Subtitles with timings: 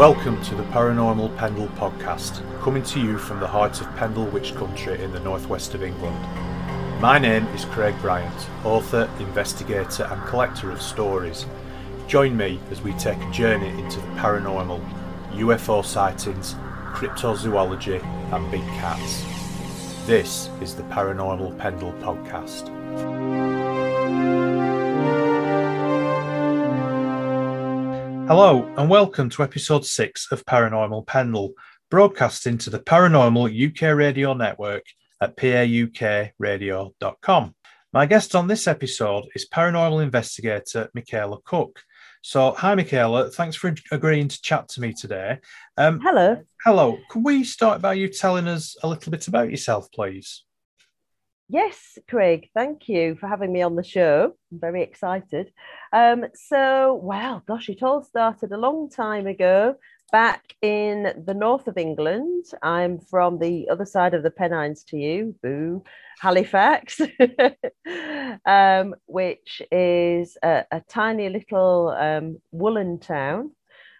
[0.00, 4.54] Welcome to the Paranormal Pendle podcast, coming to you from the heart of Pendle Witch
[4.54, 6.18] Country in the northwest of England.
[7.02, 11.44] My name is Craig Bryant, author, investigator, and collector of stories.
[12.06, 14.82] Join me as we take a journey into the paranormal,
[15.32, 16.54] UFO sightings,
[16.94, 19.22] cryptozoology, and big cats.
[20.06, 23.69] This is the Paranormal Pendle podcast.
[28.30, 31.52] Hello, and welcome to episode 6 of Paranormal Pendle,
[31.90, 34.84] broadcasting to the Paranormal UK Radio Network
[35.20, 36.94] at paukradio.com.
[37.92, 41.82] My guest on this episode is paranormal investigator Michaela Cook.
[42.22, 43.32] So, hi, Michaela.
[43.32, 45.40] Thanks for agreeing to chat to me today.
[45.76, 46.40] Um, hello.
[46.64, 46.98] Hello.
[47.10, 50.44] Could we start by you telling us a little bit about yourself, please?
[51.48, 54.34] Yes, Craig, thank you for having me on the show.
[54.52, 55.52] I'm very excited.
[55.92, 59.76] Um, so, well, gosh, it all started a long time ago
[60.12, 62.46] back in the north of England.
[62.62, 65.82] I'm from the other side of the Pennines to you, boo,
[66.20, 67.00] Halifax,
[68.46, 73.52] um, which is a, a tiny little um, woolen town.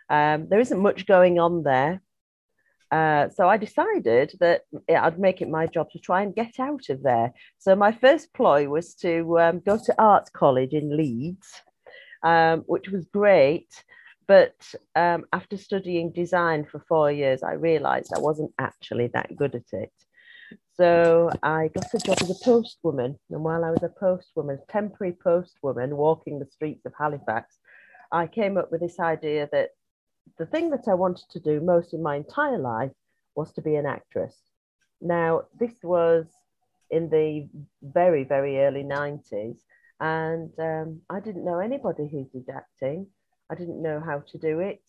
[0.09, 2.03] Um, there isn't much going on there,
[2.91, 6.89] uh, so I decided that I'd make it my job to try and get out
[6.89, 7.33] of there.
[7.59, 11.63] So my first ploy was to um, go to art college in Leeds,
[12.23, 13.69] um, which was great.
[14.27, 14.55] But
[14.95, 19.73] um, after studying design for four years, I realized I wasn't actually that good at
[19.73, 19.93] it.
[20.77, 23.17] So I got a job as a postwoman.
[23.31, 27.59] And while I was a postwoman, temporary postwoman walking the streets of Halifax,
[28.13, 29.71] I came up with this idea that
[30.39, 32.93] the thing that I wanted to do most in my entire life
[33.35, 34.37] was to be an actress.
[35.01, 36.27] Now, this was
[36.91, 37.49] in the
[37.83, 39.59] very, very early 90s,
[40.01, 43.07] and um, I didn't know anybody who did acting.
[43.51, 44.83] I didn't know how to do it.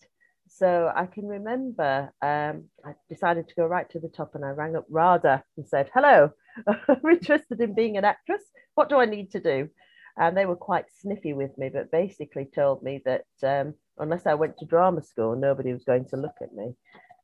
[0.48, 4.50] So I can remember um, I decided to go right to the top and I
[4.50, 6.30] rang up RADA and said, Hello,
[6.66, 8.42] I'm interested in being an actress.
[8.74, 9.68] What do I need to do?
[10.18, 14.34] And they were quite sniffy with me, but basically told me that um, unless I
[14.34, 16.74] went to drama school, nobody was going to look at me.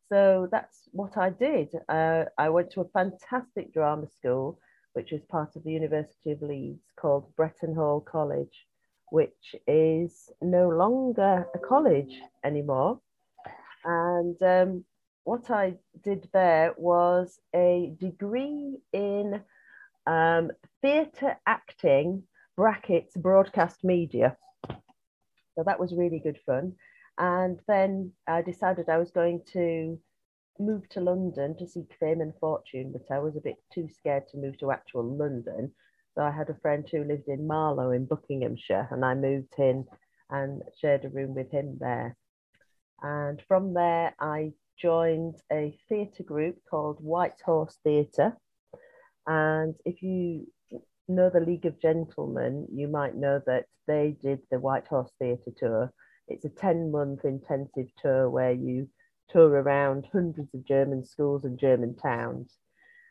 [0.09, 1.69] So that's what I did.
[1.89, 4.59] Uh, I went to a fantastic drama school,
[4.99, 8.67] which is part of the University of Leeds, called Bretton Hall College,
[9.13, 12.99] which is no longer a college anymore.
[13.85, 14.85] And um,
[15.23, 19.41] what I did there was a degree in
[20.05, 20.51] um,
[20.83, 22.25] theatre acting
[22.57, 24.37] brackets broadcast media.
[24.69, 26.73] So that was really good fun.
[27.19, 29.97] And then I decided I was going to
[30.59, 34.29] move to London to seek fame and fortune, but I was a bit too scared
[34.29, 35.73] to move to actual London.
[36.15, 39.87] So I had a friend who lived in Marlow in Buckinghamshire, and I moved in
[40.31, 42.17] and shared a room with him there.
[43.03, 48.37] And from there, I joined a theatre group called White Horse Theatre.
[49.27, 50.47] And if you
[51.09, 55.53] know the League of Gentlemen, you might know that they did the White Horse Theatre
[55.57, 55.93] Tour.
[56.29, 58.89] It's a 10 month intensive tour where you
[59.31, 62.59] tour around hundreds of German schools and German towns.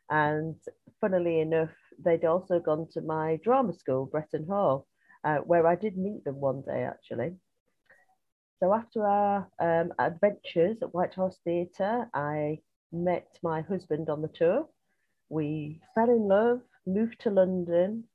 [0.09, 0.55] And
[1.01, 1.73] funnily enough,
[2.03, 4.87] they'd also gone to my drama school, Bretton Hall,
[5.23, 7.35] uh, where I did meet them one day actually.
[8.59, 12.59] So after our um, adventures at White Horse Theatre, I
[12.91, 14.67] met my husband on the tour.
[15.29, 18.05] We fell in love, moved to London,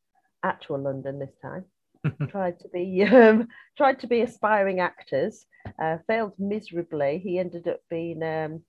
[0.42, 1.64] actual London this time.
[2.28, 5.46] tried to be um, tried to be aspiring actors,
[5.80, 7.20] uh, failed miserably.
[7.22, 8.62] He ended up being, um,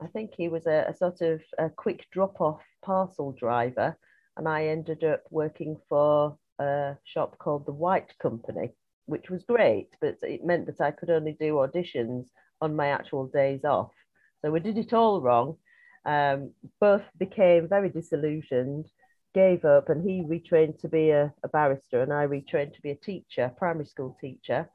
[0.00, 3.96] I think he was a, a sort of a quick drop off parcel driver,
[4.36, 8.70] and I ended up working for a shop called the White Company,
[9.06, 12.26] which was great, but it meant that I could only do auditions
[12.60, 13.92] on my actual days off.
[14.40, 15.56] So we did it all wrong.
[16.04, 18.86] Um, both became very disillusioned
[19.34, 22.90] gave up and he retrained to be a, a barrister and I retrained to be
[22.90, 24.68] a teacher, primary school teacher.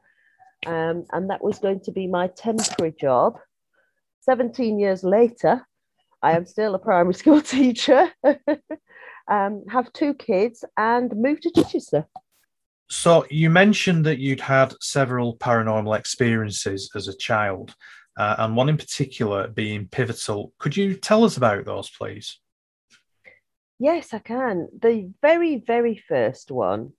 [0.65, 3.39] Um, and that was going to be my temporary job.
[4.21, 5.65] 17 years later,
[6.21, 8.11] I am still a primary school teacher,
[9.27, 12.07] um, have two kids, and moved to Chichester.
[12.89, 17.75] So, you mentioned that you'd had several paranormal experiences as a child,
[18.17, 20.53] uh, and one in particular being pivotal.
[20.57, 22.39] Could you tell us about those, please?
[23.79, 24.69] Yes, I can.
[24.81, 26.93] The very, very first one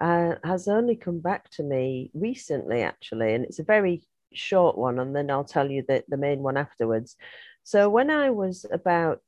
[0.00, 4.02] uh, has only come back to me recently, actually, and it's a very
[4.32, 7.16] short one, and then I'll tell you the, the main one afterwards.
[7.64, 9.22] So, when I was about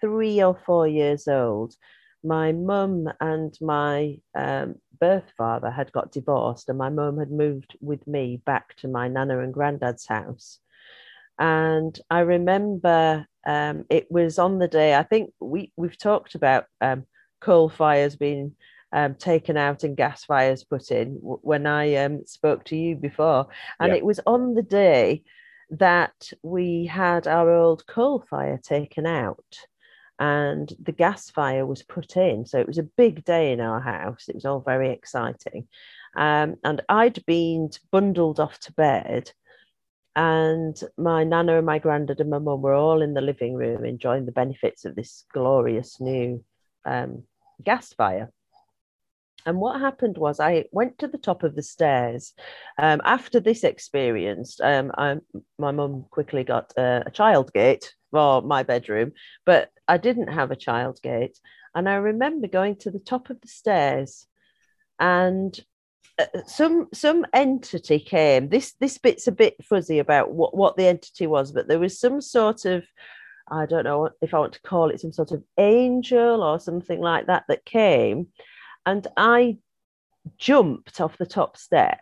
[0.00, 1.74] three or four years old,
[2.22, 7.76] my mum and my um, birth father had got divorced, and my mum had moved
[7.80, 10.58] with me back to my nana and granddad's house.
[11.38, 16.66] And I remember um, it was on the day, I think we, we've talked about
[16.80, 17.04] um,
[17.40, 18.54] coal fires being
[18.92, 23.48] um, taken out and gas fires put in when I um, spoke to you before.
[23.80, 23.98] And yeah.
[23.98, 25.24] it was on the day
[25.70, 29.44] that we had our old coal fire taken out
[30.18, 32.46] and the gas fire was put in.
[32.46, 34.28] So it was a big day in our house.
[34.28, 35.66] It was all very exciting.
[36.16, 39.32] Um, and I'd been bundled off to bed.
[40.16, 43.84] And my nana and my granddad and my mum were all in the living room
[43.84, 46.44] enjoying the benefits of this glorious new
[46.84, 47.24] um,
[47.62, 48.30] gas fire.
[49.46, 52.32] And what happened was I went to the top of the stairs.
[52.78, 55.16] Um, after this experience, um, I,
[55.58, 59.12] my mum quickly got a, a child gate for my bedroom,
[59.44, 61.38] but I didn't have a child gate.
[61.74, 64.26] And I remember going to the top of the stairs
[64.98, 65.58] and
[66.46, 71.26] some some entity came this this bit's a bit fuzzy about what what the entity
[71.26, 72.84] was but there was some sort of
[73.50, 77.00] i don't know if i want to call it some sort of angel or something
[77.00, 78.28] like that that came
[78.86, 79.58] and I
[80.38, 82.00] jumped off the top step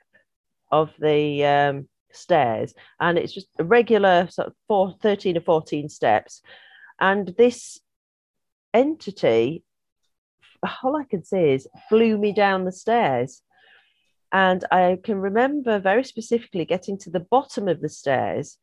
[0.70, 5.88] of the um, stairs, and it's just a regular sort of four, 13 or 14
[5.88, 6.42] steps.
[7.00, 7.80] And this
[8.74, 9.64] entity,
[10.82, 13.42] all I can say is, flew me down the stairs.
[14.32, 18.56] And I can remember very specifically getting to the bottom of the stairs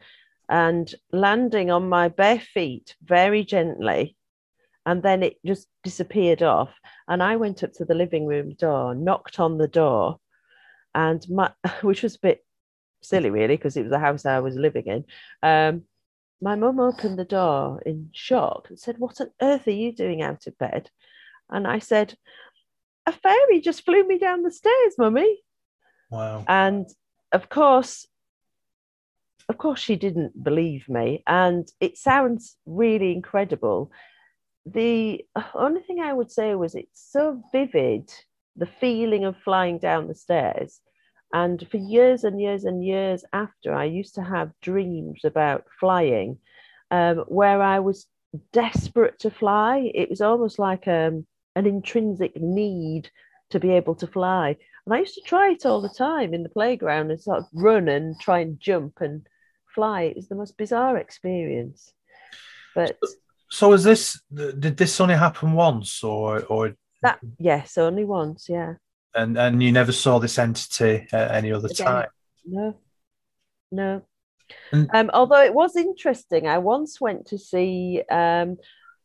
[0.50, 4.18] and landing on my bare feet very gently
[4.90, 6.74] and then it just disappeared off.
[7.08, 10.20] And I went up to the living room door, knocked on the door,
[10.96, 11.52] and my,
[11.82, 12.46] which was a bit
[13.02, 15.06] silly, really, because it was the house I was living in.
[15.44, 15.84] Um,
[16.42, 20.24] my mum opened the door in shock and said, What on earth are you doing
[20.24, 20.90] out of bed?
[21.50, 22.16] And I said,
[23.06, 25.38] A fairy just flew me down the stairs, mummy.
[26.10, 26.46] Wow.
[26.48, 26.88] And
[27.32, 28.08] of course,
[29.48, 31.24] of course, she didn't believe me.
[31.26, 33.92] And it sounds really incredible
[34.66, 35.26] the
[35.56, 38.12] only thing I would say was it's so vivid,
[38.56, 40.82] the feeling of flying down the stairs.
[41.34, 46.38] And for years and years and years after, I used to have dreams about flying
[46.92, 48.08] um, where I was
[48.52, 49.92] desperate to fly.
[49.94, 51.26] It was almost like um,
[51.56, 53.10] an intrinsic need
[53.52, 54.58] to be able to fly.
[54.90, 57.46] And I used to try it all the time in the playground and sort of
[57.54, 59.22] run and try and jump and
[59.68, 60.02] fly.
[60.02, 61.94] It was the most bizarre experience.
[62.74, 62.98] But
[63.52, 68.74] so is this did this only happen once or or that yes, only once, yeah.
[69.14, 72.08] And and you never saw this entity at any other Again, time?
[72.44, 72.80] No.
[73.72, 74.02] No.
[74.72, 78.58] And, um, although it was interesting, I once went to see um,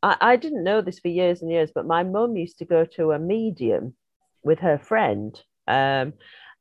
[0.02, 2.86] I, I didn't know this for years and years, but my mum used to go
[2.96, 3.94] to a medium
[4.42, 5.38] with her friend.
[5.66, 6.14] Um,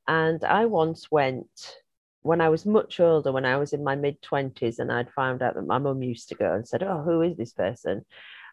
[0.08, 1.78] and I once went
[2.24, 5.42] when I was much older, when I was in my mid 20s, and I'd found
[5.42, 8.06] out that my mum used to go and said, Oh, who is this person?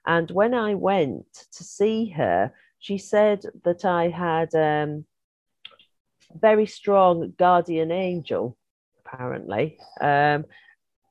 [0.06, 5.04] And when I went to see her, she said that I had um,
[6.34, 8.56] very strong guardian angel,
[9.04, 10.46] apparently, um,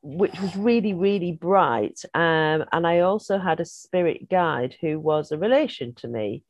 [0.01, 2.01] which was really, really bright.
[2.13, 6.43] Um, and I also had a spirit guide who was a relation to me,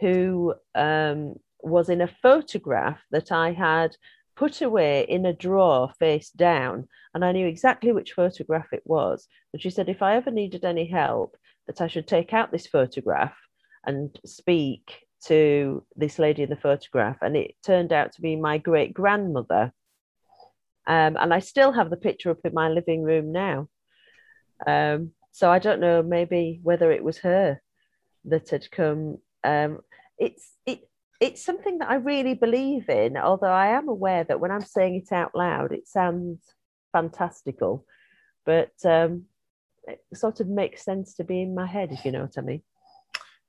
[0.00, 3.96] who um, was in a photograph that I had
[4.36, 6.88] put away in a drawer face down.
[7.14, 9.28] And I knew exactly which photograph it was.
[9.52, 12.66] And she said, if I ever needed any help, that I should take out this
[12.66, 13.34] photograph
[13.84, 17.18] and speak to this lady in the photograph.
[17.20, 19.72] And it turned out to be my great grandmother.
[20.86, 23.68] Um, and I still have the picture up in my living room now.
[24.66, 27.60] Um, so I don't know, maybe whether it was her
[28.24, 29.18] that had come.
[29.44, 29.80] Um,
[30.18, 30.88] it's it
[31.22, 34.96] it's something that I really believe in, although I am aware that when I'm saying
[34.96, 36.40] it out loud, it sounds
[36.90, 37.86] fantastical,
[38.44, 39.26] but um,
[39.86, 42.40] it sort of makes sense to be in my head, if you know what I
[42.40, 42.62] mean.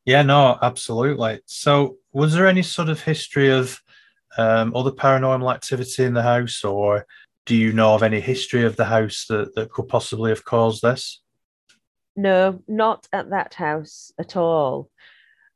[0.05, 1.39] Yeah, no, absolutely.
[1.47, 3.81] So, was there any sort of history of
[4.37, 7.07] um, other paranormal activity in the house, or
[7.47, 10.83] do you know of any history of the house that, that could possibly have caused
[10.83, 11.23] this?
[12.15, 14.91] No, not at that house at all.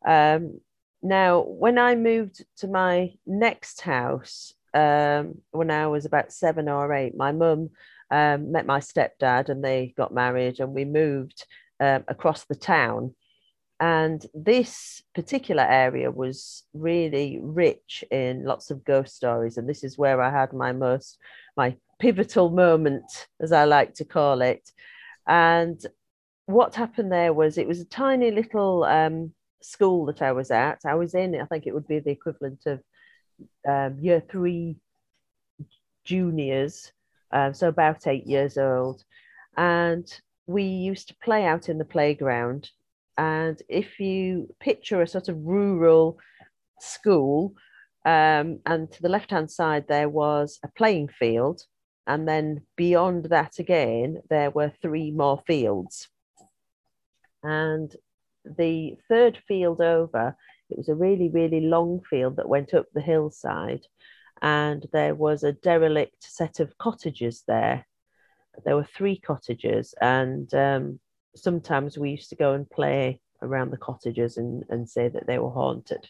[0.03, 0.61] Um,
[1.01, 6.91] now, when I moved to my next house, um, when I was about seven or
[6.93, 7.69] eight, my mum
[8.11, 11.45] um, met my stepdad and they got married and we moved
[11.79, 13.13] um, across the town.
[13.79, 19.57] And this particular area was really rich in lots of ghost stories.
[19.57, 21.19] And this is where I had my most,
[21.55, 24.71] my pivotal moment, as I like to call it.
[25.27, 25.79] And
[26.47, 30.79] what happened there was it was a tiny little um, school that I was at.
[30.85, 32.81] I was in, I think it would be the equivalent of
[33.67, 34.77] um, year three
[36.05, 36.91] juniors,
[37.31, 39.03] um, so about eight years old.
[39.57, 40.07] and
[40.47, 42.69] we used to play out in the playground.
[43.17, 46.17] And if you picture a sort of rural
[46.79, 47.53] school,
[48.05, 51.61] um, and to the left hand side, there was a playing field.
[52.05, 56.07] And then beyond that again, there were three more fields.
[57.43, 57.93] And
[58.57, 60.35] the third field over,
[60.69, 63.85] it was a really, really long field that went up the hillside.
[64.41, 67.87] And there was a derelict set of cottages there.
[68.65, 69.93] There were three cottages.
[70.01, 70.99] And um,
[71.35, 75.39] sometimes we used to go and play around the cottages and, and say that they
[75.39, 76.09] were haunted.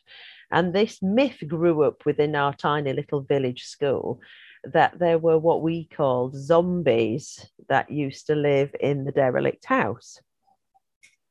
[0.51, 4.20] And this myth grew up within our tiny little village school
[4.63, 10.20] that there were what we called zombies that used to live in the derelict house.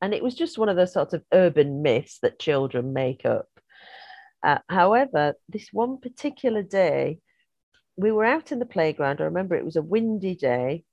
[0.02, 3.48] And it was just one of those sorts of urban myths that children make up.
[4.42, 7.18] Uh, however, this one particular day,
[7.96, 9.20] we were out in the playground.
[9.20, 10.84] I remember it was a windy day,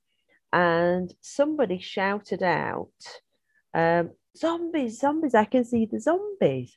[0.51, 2.91] and somebody shouted out,
[3.73, 6.75] um, Zombies, zombies, I can see the zombies.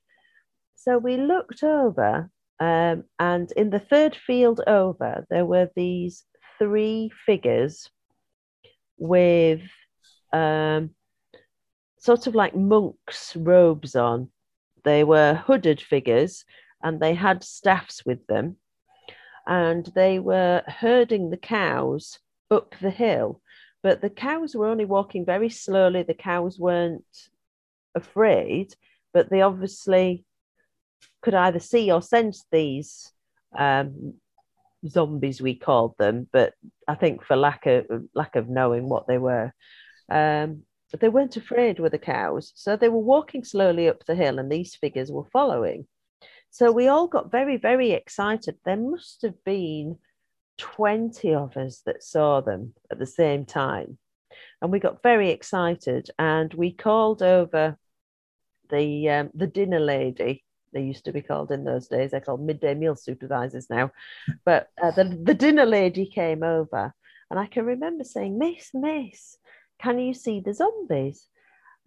[0.75, 2.31] So we looked over,
[2.61, 6.25] um, and in the third field over, there were these
[6.59, 7.89] three figures
[8.99, 9.63] with
[10.33, 10.91] um,
[12.07, 14.31] sort of like monks' robes on.
[14.85, 16.45] They were hooded figures
[16.83, 18.57] and they had staffs with them.
[19.47, 22.21] And they were herding the cows
[22.51, 23.41] up the hill.
[23.83, 26.05] But the cows were only walking very slowly.
[26.05, 27.05] The cows weren't
[27.95, 28.75] afraid,
[29.13, 30.25] but they obviously
[31.23, 33.13] could either see or sense these
[33.59, 34.15] um,
[34.89, 36.55] zombies we called them, but
[36.87, 39.53] I think for lack of lack of knowing what they were,
[40.09, 40.63] um,
[40.93, 44.51] they weren't afraid with the cows, so they were walking slowly up the hill, and
[44.51, 45.87] these figures were following.
[46.51, 48.57] So we all got very very excited.
[48.65, 49.99] There must have been
[50.59, 53.99] twenty of us that saw them at the same time,
[54.63, 57.77] and we got very excited, and we called over
[58.71, 62.11] the um, the dinner lady they used to be called in those days.
[62.11, 63.93] They're called midday meal supervisors now.
[64.45, 66.93] But uh, the, the dinner lady came over,
[67.31, 69.39] and I can remember saying, Miss, Miss,
[69.79, 71.29] can you see the zombies?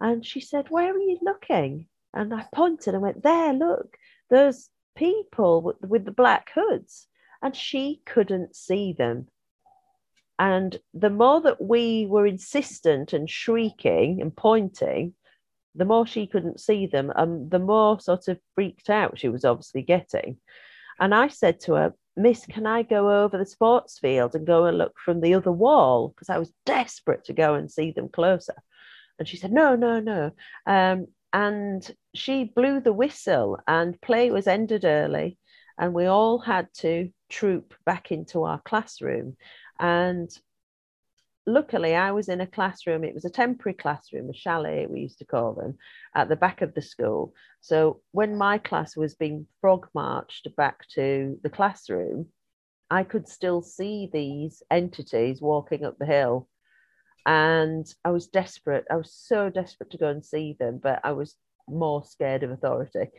[0.00, 1.86] And she said, Where are you looking?
[2.14, 3.96] And I pointed and went, There, look,
[4.28, 7.06] those people with, with the black hoods.
[7.42, 9.28] And she couldn't see them.
[10.38, 15.14] And the more that we were insistent and shrieking and pointing,
[15.74, 19.44] the more she couldn't see them and the more sort of freaked out she was
[19.44, 20.38] obviously getting.
[20.98, 24.66] And I said to her, Miss, can I go over the sports field and go
[24.66, 26.08] and look from the other wall?
[26.08, 28.54] Because I was desperate to go and see them closer.
[29.18, 30.32] And she said, No, no, no.
[30.66, 35.38] Um, and she blew the whistle, and play was ended early.
[35.78, 39.36] And we all had to troop back into our classroom.
[39.78, 40.30] And
[41.46, 45.18] luckily I was in a classroom, it was a temporary classroom, a chalet, we used
[45.18, 45.76] to call them,
[46.14, 47.34] at the back of the school.
[47.60, 52.26] So when my class was being frog marched back to the classroom,
[52.90, 56.48] I could still see these entities walking up the hill.
[57.26, 58.86] And I was desperate.
[58.90, 61.36] I was so desperate to go and see them, but I was
[61.68, 63.10] more scared of authority.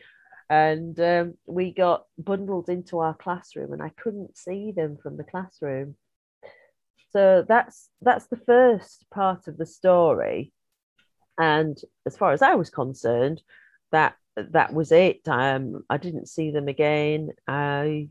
[0.50, 5.24] And um, we got bundled into our classroom, and I couldn't see them from the
[5.24, 5.96] classroom
[7.12, 10.54] so that's that's the first part of the story.
[11.38, 13.42] And as far as i was concerned
[13.92, 15.28] that that was it.
[15.28, 17.30] Um, i didn't see them again.
[17.48, 18.10] I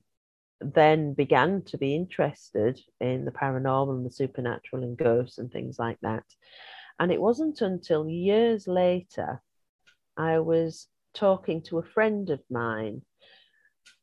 [0.61, 5.79] then began to be interested in the paranormal and the supernatural and ghosts and things
[5.79, 6.25] like that.
[6.99, 9.43] And it wasn't until years later
[10.17, 13.03] i was talking to a friend of mine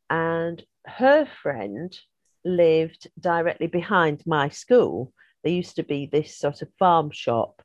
[0.10, 1.98] and her friend
[2.48, 5.14] lived directly behind my school.
[5.44, 7.62] There used to be this sort of farm shop,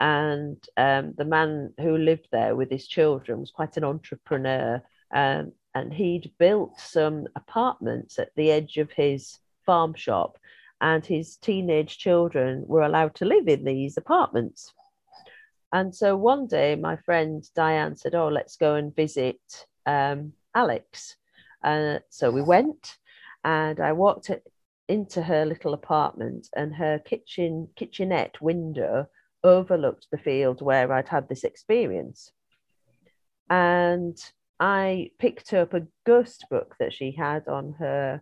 [0.00, 4.82] and um, the man who lived there with his children was quite an entrepreneur.
[5.14, 10.38] Um, and he'd built some apartments at the edge of his farm shop,
[10.80, 14.72] and his teenage children were allowed to live in these apartments.
[15.72, 19.40] And so one day, my friend Diane said, Oh, let's go and visit
[19.84, 21.16] um, Alex.
[21.62, 22.96] Uh, so we went
[23.46, 24.28] and I walked
[24.88, 29.06] into her little apartment, and her kitchen kitchenette window
[29.44, 32.32] overlooked the field where I'd had this experience.
[33.48, 34.18] And
[34.58, 38.20] I picked up a ghost book that she had on her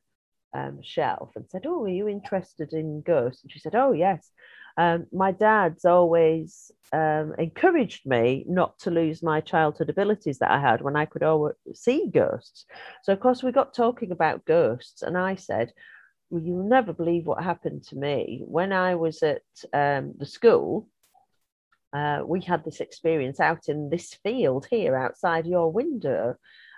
[0.54, 3.42] um, shelf and said, Oh, are you interested in ghosts?
[3.42, 4.30] And she said, Oh, yes.
[4.76, 10.60] Um, my dad's always um, encouraged me not to lose my childhood abilities that I
[10.60, 12.64] had when I could always see ghosts.
[13.02, 15.72] So, of course, we got talking about ghosts, and I said,
[16.30, 19.42] well, you'll never believe what happened to me when I was at
[19.72, 20.88] um, the school.
[21.92, 26.34] Uh, we had this experience out in this field here outside your window.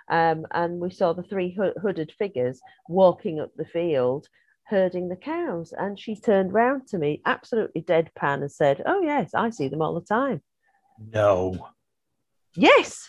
[0.09, 4.27] Um, and we saw the three hooded figures walking up the field
[4.67, 5.73] herding the cows.
[5.77, 9.81] And she turned round to me, absolutely deadpan, and said, Oh, yes, I see them
[9.81, 10.41] all the time.
[11.13, 11.69] No.
[12.55, 13.07] Yes.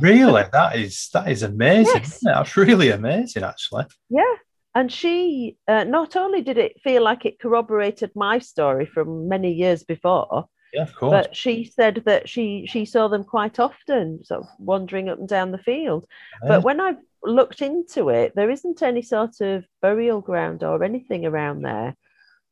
[0.00, 0.44] Really?
[0.52, 2.02] that is that is amazing.
[2.02, 2.20] Yes.
[2.22, 3.84] That's really amazing, actually.
[4.08, 4.34] Yeah.
[4.74, 9.52] And she uh, not only did it feel like it corroborated my story from many
[9.52, 11.10] years before, yeah, of course.
[11.12, 15.28] But she said that she she saw them quite often, sort of wandering up and
[15.28, 16.06] down the field.
[16.42, 16.48] Yeah.
[16.48, 21.24] But when I looked into it, there isn't any sort of burial ground or anything
[21.24, 21.96] around there.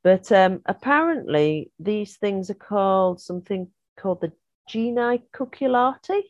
[0.05, 4.33] But um, apparently, these things are called something called the
[4.69, 6.23] Genii Cucullati.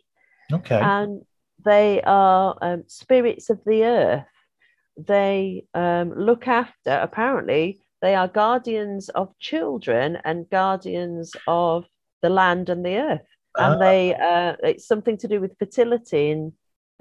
[0.52, 0.80] Okay.
[0.80, 1.22] And
[1.64, 4.24] they are um, spirits of the earth.
[4.96, 11.86] They um, look after, apparently, they are guardians of children and guardians of
[12.20, 13.22] the land and the earth.
[13.56, 16.52] And uh, they, uh, it's something to do with fertility in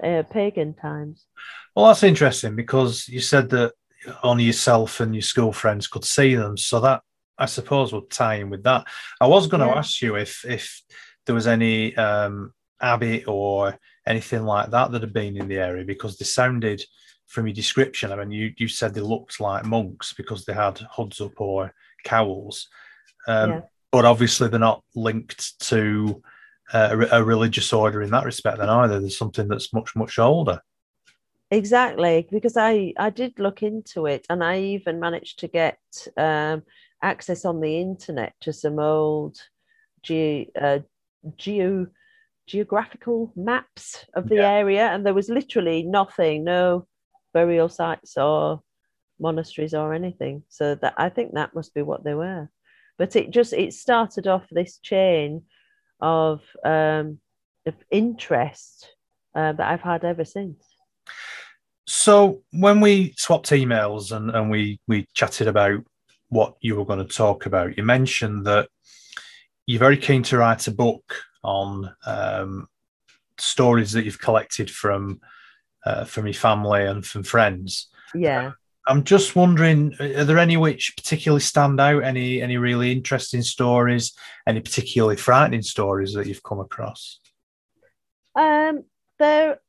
[0.02, 1.26] uh, pagan times.
[1.74, 3.72] Well, that's interesting because you said that
[4.22, 6.56] only yourself and your school friends could see them.
[6.56, 7.02] So that
[7.38, 8.86] I suppose would tie in with that.
[9.20, 9.78] I was going to yeah.
[9.78, 10.82] ask you if if
[11.26, 15.84] there was any um, abbey or anything like that that had been in the area
[15.84, 16.82] because they sounded
[17.32, 18.12] from your description.
[18.12, 21.74] I mean, you you said they looked like monks because they had hoods up or
[22.04, 22.68] cowls,
[23.26, 23.60] um, yeah.
[23.90, 26.22] but obviously they're not linked to
[26.74, 28.58] a, a religious order in that respect.
[28.58, 30.60] Then either there's something that's much much older.
[31.50, 35.78] Exactly, because I I did look into it, and I even managed to get
[36.18, 36.62] um,
[37.02, 39.38] access on the internet to some old
[40.02, 40.80] ge- uh,
[41.38, 41.86] geo
[42.46, 44.50] geographical maps of the yeah.
[44.50, 46.86] area, and there was literally nothing, no
[47.32, 48.62] burial sites or
[49.18, 50.42] monasteries or anything.
[50.48, 52.48] So that I think that must be what they were.
[52.98, 55.42] But it just it started off this chain
[56.00, 57.18] of um,
[57.66, 58.88] of interest
[59.34, 60.64] uh, that I've had ever since.
[61.86, 65.80] So when we swapped emails and, and we we chatted about
[66.28, 68.68] what you were going to talk about, you mentioned that
[69.66, 71.14] you're very keen to write a book
[71.44, 72.68] on um,
[73.38, 75.20] stories that you've collected from
[75.84, 77.88] uh, from your family and from friends.
[78.14, 78.52] Yeah.
[78.88, 82.02] I'm just wondering, are there any which particularly stand out?
[82.02, 84.12] Any any really interesting stories?
[84.46, 87.20] Any particularly frightening stories that you've come across?
[88.34, 88.84] Um,
[89.20, 89.60] there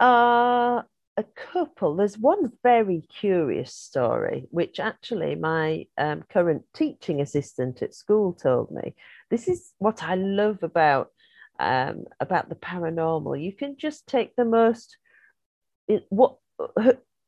[0.00, 0.84] are
[1.16, 1.96] a couple.
[1.96, 8.70] There's one very curious story, which actually my um, current teaching assistant at school told
[8.70, 8.94] me.
[9.30, 11.10] This is what I love about
[11.58, 13.42] um, about the paranormal.
[13.42, 14.96] You can just take the most
[16.08, 16.36] what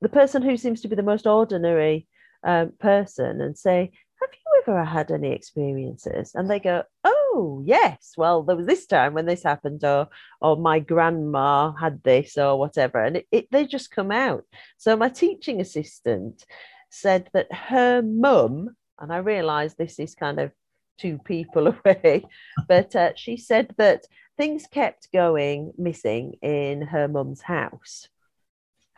[0.00, 2.06] the person who seems to be the most ordinary
[2.44, 6.32] um, person and say, Have you ever had any experiences?
[6.34, 8.14] And they go, Oh, yes.
[8.16, 10.08] Well, there was this time when this happened, or,
[10.40, 13.02] or my grandma had this, or whatever.
[13.02, 14.44] And it, it, they just come out.
[14.78, 16.44] So, my teaching assistant
[16.90, 20.50] said that her mum, and I realize this is kind of
[20.98, 22.24] two people away,
[22.68, 28.08] but uh, she said that things kept going missing in her mum's house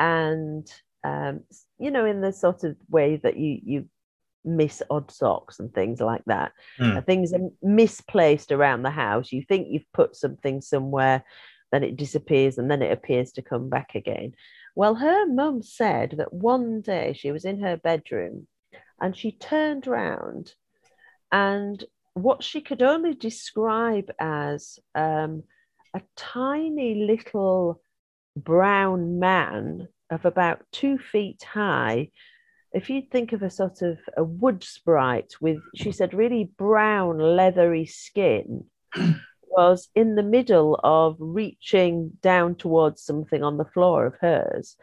[0.03, 0.69] and
[1.05, 1.41] um,
[1.79, 3.89] you know in the sort of way that you you
[4.45, 7.07] miss odd socks and things like that mm.
[7.07, 11.25] things are misplaced around the house you think you've put something somewhere
[11.71, 14.33] then it disappears and then it appears to come back again
[14.75, 18.49] well her mum said that one day she was in her bedroom
[19.01, 20.53] and she turned round
[21.31, 21.85] and
[22.15, 25.45] what she could only describe as um,
[25.95, 27.81] a tiny little
[28.37, 32.11] brown man of about two feet high.
[32.73, 37.19] If you think of a sort of a wood sprite with, she said, really brown,
[37.19, 38.65] leathery skin,
[39.43, 44.77] was in the middle of reaching down towards something on the floor of hers.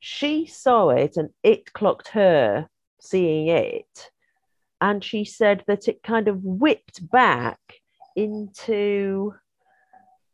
[0.00, 2.68] She saw it and it clocked her
[3.00, 4.10] seeing it.
[4.80, 7.60] And she said that it kind of whipped back
[8.14, 9.34] into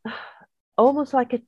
[0.77, 1.41] almost like a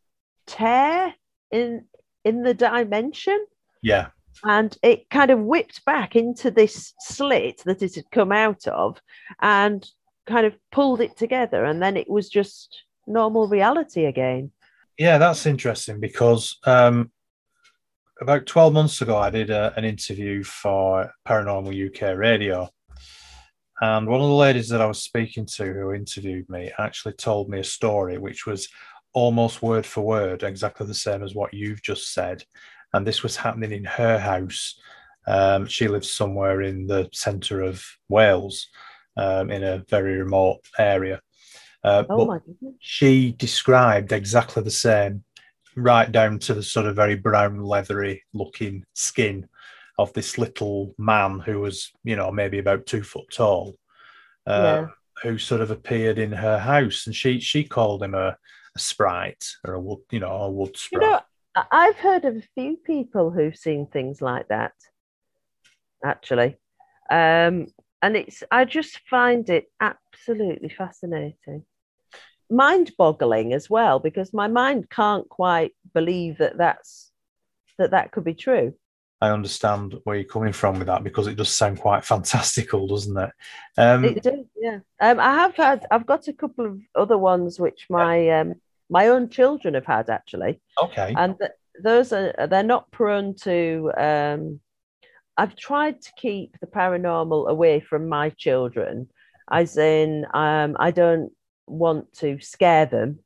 [0.48, 1.14] tear
[1.52, 1.86] in
[2.24, 3.46] in the dimension.
[3.82, 4.08] Yeah.
[4.44, 9.00] And it kind of whipped back into this slit that it had come out of
[9.42, 9.88] and
[10.26, 11.64] kind of pulled it together.
[11.64, 14.52] And then it was just normal reality again.
[14.98, 17.12] Yeah, that's interesting because um,
[18.22, 22.70] about 12 months ago, I did a, an interview for Paranormal UK Radio.
[23.82, 27.50] And one of the ladies that I was speaking to who interviewed me actually told
[27.50, 28.70] me a story which was
[29.16, 32.44] almost word for word, exactly the same as what you've just said.
[32.92, 34.76] And this was happening in her house
[35.28, 38.68] Um, she lives somewhere in the centre of Wales,
[39.18, 41.22] um, in a very remote area.
[41.84, 42.76] Uh, oh my goodness.
[42.80, 45.24] She described exactly the same,
[45.76, 49.48] right down to the sort of very brown, leathery looking skin
[49.98, 53.78] of this little man who was, you know, maybe about two foot tall,
[54.46, 54.88] uh, yeah.
[55.24, 58.38] Who sort of appeared in her house, and she she called him a,
[58.76, 61.02] a sprite or a wood, you know, a wood sprite.
[61.04, 61.20] You know,
[61.72, 64.74] I've heard of a few people who've seen things like that,
[66.04, 66.58] actually,
[67.10, 67.68] um,
[68.02, 71.64] and it's I just find it absolutely fascinating,
[72.50, 77.12] mind-boggling as well, because my mind can't quite believe that that's
[77.78, 78.74] that that could be true.
[79.26, 83.18] I understand where you're coming from with that because it does sound quite fantastical, doesn't
[83.18, 83.32] it?
[83.78, 84.80] Um, it does, yeah.
[85.00, 88.56] Um, I have had, I've got a couple of other ones which my um,
[88.90, 90.62] my own children have had actually.
[90.82, 91.14] Okay.
[91.18, 93.92] And th- those are they're not prone to.
[93.98, 94.60] Um,
[95.38, 99.10] I've tried to keep the paranormal away from my children,
[99.52, 101.34] as in um, I don't
[101.68, 103.20] want to scare them,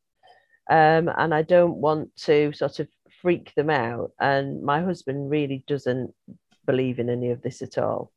[0.70, 2.88] um, and I don't want to sort of
[3.22, 4.12] freak them out.
[4.20, 6.14] And my husband really doesn't
[6.66, 8.12] believe in any of this at all.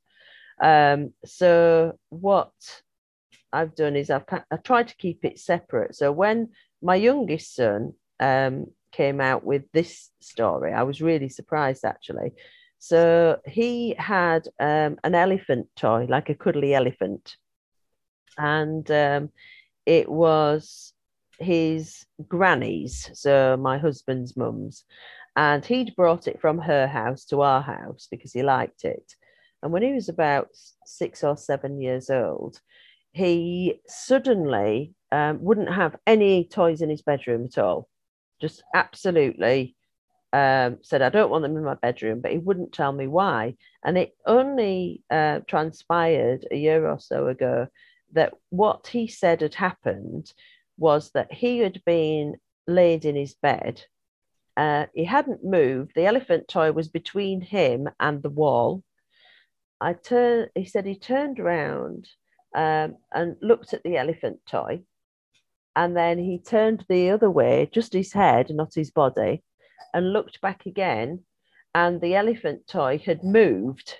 [0.62, 2.52] Um, so what
[3.52, 5.94] I've done is I've I tried to keep it separate.
[5.94, 11.84] So when my youngest son um, came out with this story, I was really surprised
[11.84, 12.32] actually.
[12.78, 17.36] So he had um, an elephant toy, like a cuddly elephant,
[18.36, 19.30] and um,
[19.86, 20.91] it was
[21.42, 24.85] his granny's, so my husband's mum's,
[25.37, 29.14] and he'd brought it from her house to our house because he liked it.
[29.62, 30.48] And when he was about
[30.85, 32.61] six or seven years old,
[33.12, 37.88] he suddenly um, wouldn't have any toys in his bedroom at all.
[38.40, 39.76] Just absolutely
[40.33, 43.57] um, said, I don't want them in my bedroom, but he wouldn't tell me why.
[43.85, 47.68] And it only uh, transpired a year or so ago
[48.14, 50.33] that what he said had happened
[50.83, 52.35] was that he had been
[52.66, 53.83] laid in his bed.
[54.57, 55.92] Uh, he hadn't moved.
[55.95, 58.83] The elephant toy was between him and the wall.
[59.81, 60.51] I turned.
[60.55, 62.09] He said he turned around
[62.55, 64.83] um, and looked at the elephant toy,
[65.75, 69.42] and then he turned the other way, just his head, not his body,
[69.95, 71.25] and looked back again,
[71.75, 73.95] and the elephant toy had moved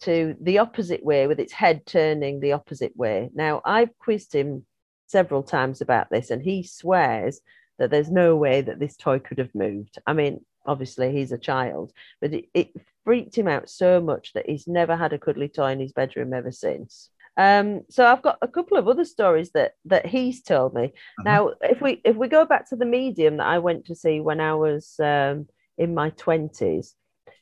[0.00, 3.30] to the opposite way with its head turning the opposite way.
[3.34, 4.64] Now I've quizzed him
[5.08, 7.40] several times about this, and he swears
[7.78, 9.98] that there's no way that this toy could have moved.
[10.06, 12.70] I mean, obviously he's a child, but it, it
[13.04, 16.32] freaked him out so much that he's never had a cuddly toy in his bedroom
[16.32, 17.10] ever since.
[17.36, 20.84] Um, so I've got a couple of other stories that that he's told me.
[20.84, 21.22] Uh-huh.
[21.24, 24.20] Now, if we if we go back to the medium that I went to see
[24.20, 25.46] when I was um,
[25.78, 26.96] in my twenties,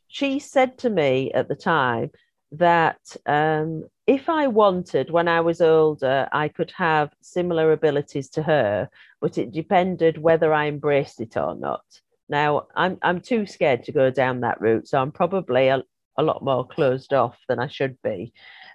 [0.06, 2.10] she said to me at the time
[2.52, 8.42] that um, if I wanted, when I was older, I could have similar abilities to
[8.42, 8.88] her,
[9.20, 11.84] but it depended whether I embraced it or not.
[12.28, 15.82] Now, I'm, I'm too scared to go down that route, so I'm probably a,
[16.16, 18.32] a lot more closed off than I should be.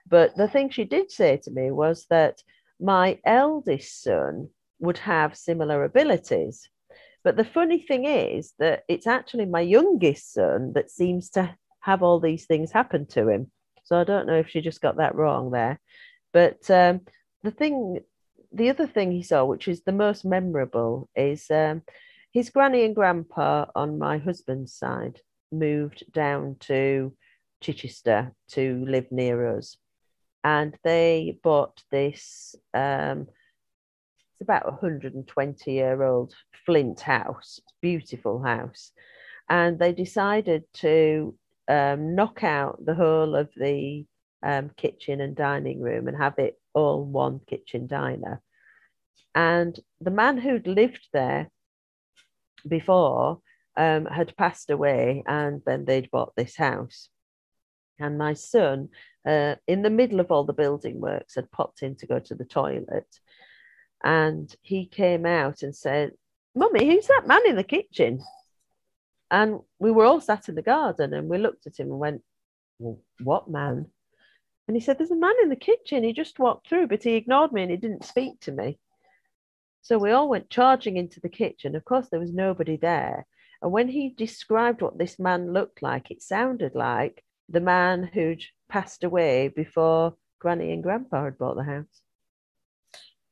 [0.08, 2.42] But the thing she did say to me was that
[2.80, 6.68] my eldest son would have similar abilities.
[7.24, 12.04] But the funny thing is that it's actually my youngest son that seems to have
[12.04, 13.52] all these things happen to him.
[13.92, 15.78] So I don't know if she just got that wrong there.
[16.32, 17.02] But um,
[17.44, 18.00] the thing,
[18.54, 21.82] the other thing he saw, which is the most memorable, is um,
[22.32, 25.20] his granny and grandpa on my husband's side
[25.52, 27.14] moved down to
[27.60, 29.76] Chichester to live near us.
[30.42, 33.28] And they bought this, um,
[34.30, 36.34] it's about a 120 year old
[36.66, 38.94] flint house, beautiful house.
[39.50, 41.36] And they decided to
[41.72, 44.06] um, knock out the whole of the
[44.44, 48.42] um, kitchen and dining room and have it all one kitchen diner.
[49.34, 51.50] And the man who'd lived there
[52.68, 53.40] before
[53.78, 57.08] um, had passed away, and then they'd bought this house.
[58.00, 58.90] And my son,
[59.26, 62.36] uh, in the middle of all the building works, had popped in to go to
[62.36, 63.08] the toilet.
[64.04, 66.12] And he came out and said,
[66.54, 68.20] Mummy, who's that man in the kitchen?
[69.32, 72.22] And we were all sat in the garden and we looked at him and went,
[72.80, 73.88] well, What man?
[74.68, 76.04] And he said, There's a man in the kitchen.
[76.04, 78.78] He just walked through, but he ignored me and he didn't speak to me.
[79.82, 81.76] So we all went charging into the kitchen.
[81.76, 83.26] Of course, there was nobody there.
[83.62, 88.44] And when he described what this man looked like, it sounded like the man who'd
[88.70, 92.02] passed away before Granny and Grandpa had bought the house.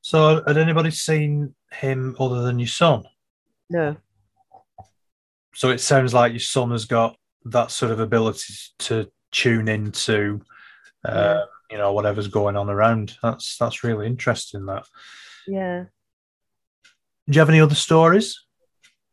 [0.02, 3.04] So, had anybody seen him other than your son?
[3.70, 3.98] No.
[5.56, 10.42] So it sounds like your son has got that sort of ability to tune into
[11.06, 13.18] uh, you know whatever's going on around.
[13.22, 14.66] That's that's really interesting.
[14.66, 14.86] That.
[15.48, 15.86] Yeah.
[17.28, 18.40] Do you have any other stories?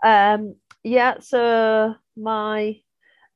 [0.05, 0.57] Um.
[0.83, 1.17] Yeah.
[1.21, 2.81] So my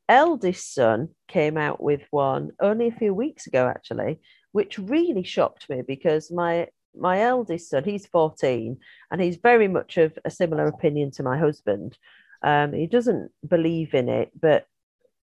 [0.08, 4.20] eldest son came out with one only a few weeks ago, actually,
[4.52, 8.76] which really shocked me because my my eldest son, he's 14,
[9.10, 11.96] and he's very much of a similar opinion to my husband.
[12.42, 14.66] Um, he doesn't believe in it, but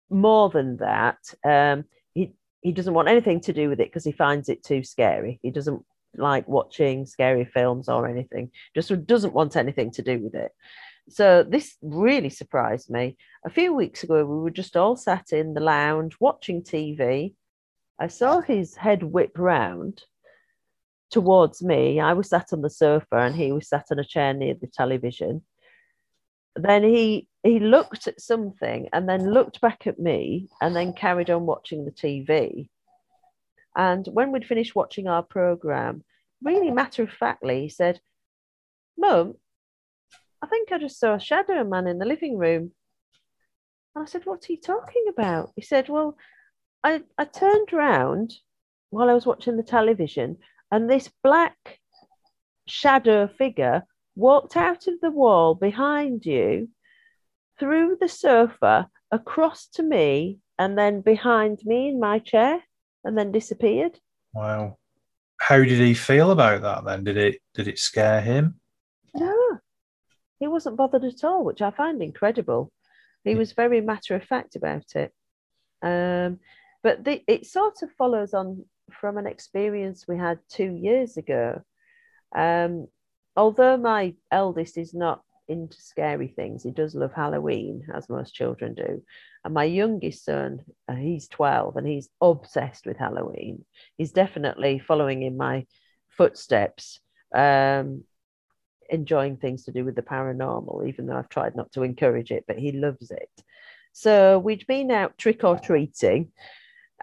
[0.10, 4.12] more than that, um, he he doesn't want anything to do with it because he
[4.12, 5.40] finds it too scary.
[5.42, 5.84] He doesn't
[6.16, 8.52] like watching scary films or anything.
[8.76, 10.52] Just doesn't want anything to do with it.
[11.10, 13.18] So this really surprised me.
[13.46, 17.34] A few weeks ago, we were just all sat in the lounge watching TV.
[18.00, 20.04] I saw his head whip round
[21.10, 22.00] towards me.
[22.00, 24.68] I was sat on the sofa and he was sat on a chair near the
[24.68, 25.44] television.
[26.58, 31.30] Then he he looked at something and then looked back at me and then carried
[31.30, 32.70] on watching the TV.
[33.76, 36.04] And when we'd finished watching our program,
[36.44, 38.02] really matter of factly, he said,
[38.98, 39.36] Mum,
[40.42, 42.72] I think I just saw a shadow man in the living room.
[43.96, 45.52] And I said, What's he talking about?
[45.56, 46.18] He said, Well,
[46.84, 48.34] I, I turned round
[48.90, 50.38] while I was watching the television
[50.72, 51.80] and this black
[52.68, 53.84] shadow figure
[54.18, 56.70] walked out of the wall behind you,
[57.60, 62.62] through the sofa, across to me, and then behind me in my chair,
[63.04, 64.00] and then disappeared.
[64.34, 64.78] Wow.
[65.40, 67.04] How did he feel about that then?
[67.04, 68.60] Did it did it scare him?
[69.14, 69.60] No,
[70.40, 72.72] he wasn't bothered at all, which I find incredible.
[73.24, 75.12] He was very matter of fact about it.
[75.82, 76.40] Um,
[76.82, 81.62] but the, it sort of follows on from an experience we had two years ago.
[82.36, 82.88] Um,
[83.38, 88.74] although my eldest is not into scary things, he does love Halloween, as most children
[88.74, 89.04] do.
[89.46, 93.64] And my youngest son, uh, he's 12 and he's obsessed with Halloween.
[93.96, 95.66] He's definitely following in my
[96.10, 97.00] footsteps,
[97.34, 98.04] um,
[98.90, 102.44] enjoying things to do with the paranormal, even though I've tried not to encourage it,
[102.48, 103.30] but he loves it.
[103.94, 106.32] So we'd been out trick or treating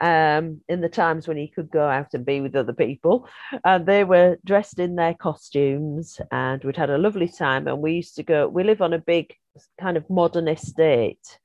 [0.01, 3.29] um, in the times when he could go out and be with other people.
[3.65, 7.69] And they were dressed in their costumes, and we'd had a lovely time.
[7.69, 9.35] And we used to go, we live on a big
[9.81, 11.39] kind of modern estate.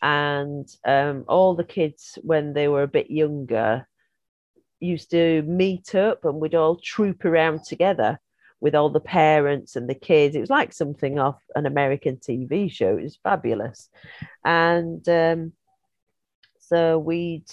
[0.00, 3.86] And um, all the kids, when they were a bit younger,
[4.80, 8.18] used to meet up and we'd all troop around together
[8.60, 10.34] with all the parents and the kids.
[10.34, 12.96] It was like something off an American TV show.
[12.96, 13.88] It was fabulous.
[14.44, 15.52] And um,
[16.58, 17.50] so we'd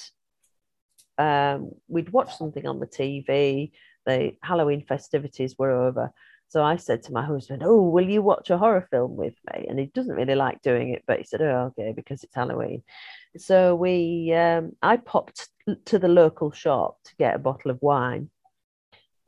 [1.19, 3.71] um, we'd watched something on the TV.
[4.05, 6.12] The Halloween festivities were over.
[6.47, 9.67] So I said to my husband, Oh, will you watch a horror film with me?
[9.67, 12.82] And he doesn't really like doing it, but he said, Oh, okay, because it's Halloween.
[13.38, 15.49] So we, um, I popped
[15.86, 18.32] to the local shop to get a bottle of wine,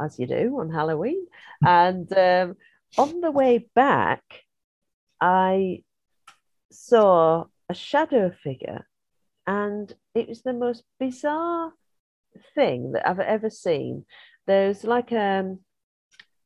[0.01, 1.27] as you do on Halloween.
[1.63, 2.55] And um,
[2.97, 4.23] on the way back,
[5.19, 5.83] I
[6.71, 8.87] saw a shadow figure,
[9.45, 11.73] and it was the most bizarre
[12.55, 14.05] thing that I've ever seen.
[14.47, 15.59] There's like um,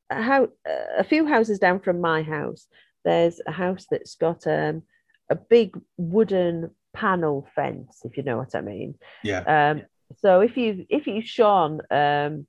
[0.10, 0.50] a, how,
[0.98, 2.68] a few houses down from my house.
[3.04, 4.84] There's a house that's got um,
[5.30, 8.96] a big wooden panel fence, if you know what I mean.
[9.24, 9.72] Yeah.
[9.72, 9.84] Um,
[10.18, 12.48] so if you if you shone um,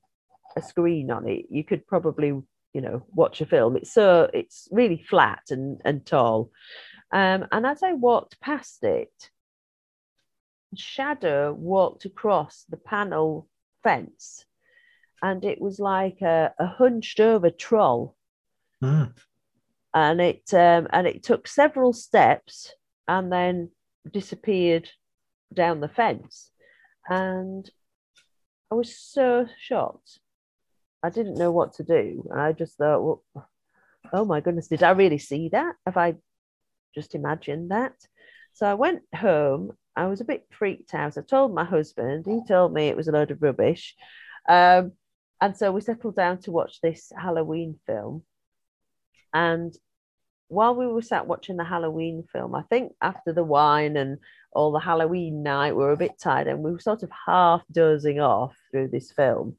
[0.57, 3.77] a screen on it, you could probably you know watch a film.
[3.77, 6.51] It's so it's really flat and and tall.
[7.13, 9.31] Um, and as I walked past it,
[10.79, 13.49] shadow walked across the panel
[13.83, 14.45] fence
[15.23, 18.15] and it was like a, a hunched over troll.
[18.83, 19.15] Mm.
[19.95, 22.75] and it um, and it took several steps
[23.09, 23.71] and then
[24.13, 24.91] disappeared
[25.55, 26.51] down the fence.
[27.09, 27.69] And
[28.71, 30.19] i was so shocked.
[31.03, 32.27] I didn't know what to do.
[32.31, 33.49] And i just thought well
[34.13, 35.75] oh my goodness did i really see that?
[35.87, 36.17] Have i
[36.95, 37.95] just imagined that?
[38.53, 41.17] So i went home I was a bit freaked out.
[41.17, 43.97] I told my husband, he told me it was a load of rubbish.
[44.49, 44.93] Um,
[45.41, 48.23] and so we settled down to watch this Halloween film.
[49.33, 49.75] And
[50.49, 54.19] while we were sat watching the Halloween film, I think after the wine and
[54.53, 57.63] all the Halloween night, we were a bit tired and we were sort of half
[57.71, 59.57] dozing off through this film.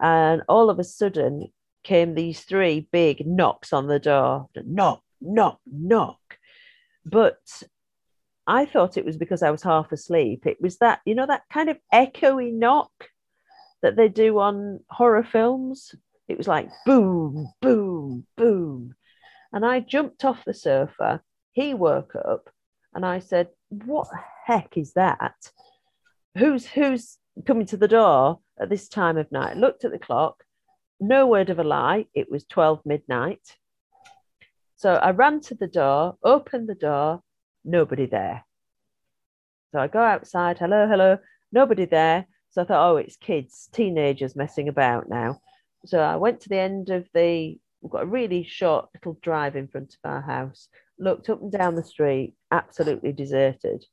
[0.00, 1.52] And all of a sudden
[1.84, 6.38] came these three big knocks on the door knock, knock, knock.
[7.04, 7.62] But
[8.46, 10.46] I thought it was because I was half asleep.
[10.46, 12.90] It was that, you know, that kind of echoey knock
[13.82, 15.94] that they do on horror films.
[16.28, 18.94] It was like boom, boom, boom.
[19.52, 21.22] And I jumped off the sofa.
[21.52, 22.50] He woke up
[22.94, 24.08] and I said, What
[24.44, 25.34] heck is that?
[26.36, 29.56] who's who's coming to the door at this time of night?
[29.56, 30.44] I Looked at the clock.
[31.00, 32.06] No word of a lie.
[32.14, 33.40] It was 12 midnight.
[34.76, 37.22] So I ran to the door, opened the door,
[37.64, 38.44] nobody there.
[39.72, 41.18] So I go outside, hello, hello,
[41.52, 42.26] nobody there.
[42.50, 45.40] So I thought, oh, it's kids, teenagers messing about now.
[45.86, 49.56] So I went to the end of the, we've got a really short little drive
[49.56, 53.84] in front of our house, looked up and down the street, absolutely deserted.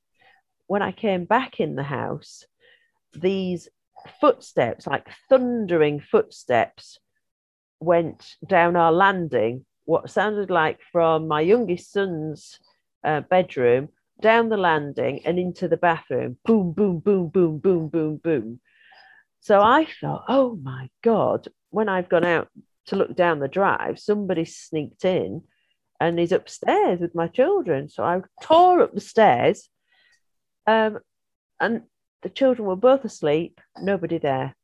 [0.68, 2.46] When I came back in the house,
[3.14, 3.68] these
[4.20, 7.00] footsteps, like thundering footsteps,
[7.80, 12.60] went down our landing, what sounded like from my youngest son's
[13.04, 13.90] uh, bedroom
[14.22, 16.38] down the landing and into the bathroom.
[16.46, 18.60] Boom, boom, boom, boom, boom, boom, boom.
[19.40, 22.50] So I thought, oh my God, when I've gone out
[22.88, 25.44] to look down the drive, somebody sneaked in
[26.00, 27.90] and he's upstairs with my children.
[27.90, 29.70] So I tore up the stairs
[30.68, 31.00] um,
[31.60, 31.84] and
[32.22, 34.56] the children were both asleep, nobody there.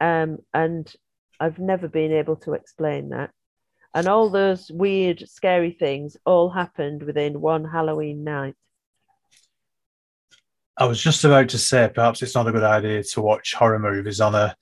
[0.00, 0.92] Um, and
[1.38, 3.30] I've never been able to explain that.
[3.94, 8.54] And all those weird, scary things all happened within one Halloween night.
[10.78, 13.78] I was just about to say perhaps it's not a good idea to watch horror
[13.78, 14.56] movies on a,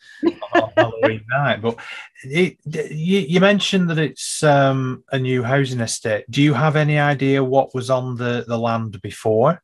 [0.52, 1.78] on Halloween night, but
[2.24, 6.24] it, you, you, mentioned that it's um, a new housing estate.
[6.28, 9.62] Do you have any idea what was on the, the land before?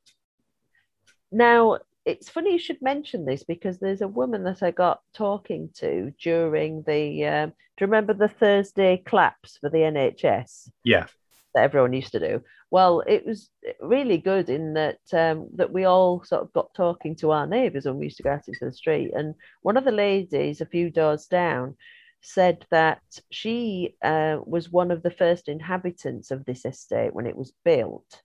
[1.33, 5.71] Now, it's funny you should mention this because there's a woman that I got talking
[5.79, 7.27] to during the.
[7.27, 10.71] Um, do you remember the Thursday claps for the NHS?
[10.85, 11.07] Yeah.
[11.55, 12.43] That everyone used to do.
[12.71, 17.17] Well, it was really good in that um, that we all sort of got talking
[17.17, 19.85] to our neighbours when we used to go out into the street, and one of
[19.85, 21.77] the ladies a few doors down
[22.23, 27.37] said that she uh, was one of the first inhabitants of this estate when it
[27.37, 28.21] was built.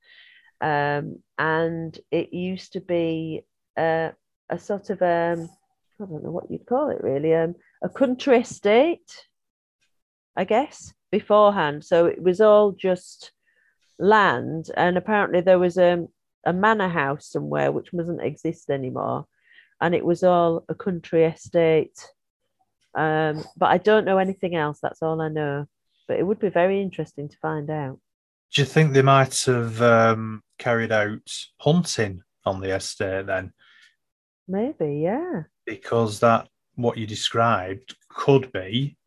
[0.60, 3.44] Um, and it used to be
[3.78, 4.10] uh,
[4.50, 5.50] a sort of um,
[6.00, 9.28] I don't know what you'd call it really, um, a country estate,
[10.36, 11.84] I guess, beforehand.
[11.84, 13.32] So it was all just
[14.00, 16.08] land, and apparently there was a, um,
[16.46, 19.26] a manor house somewhere which doesn't exist anymore,
[19.80, 22.08] and it was all a country estate.
[22.96, 24.80] Um, but I don't know anything else.
[24.82, 25.68] That's all I know.
[26.08, 28.00] But it would be very interesting to find out.
[28.54, 33.54] Do you think they might have um, carried out hunting on the estate then?
[34.52, 35.44] Maybe, yeah.
[35.66, 38.98] Because that what you described could be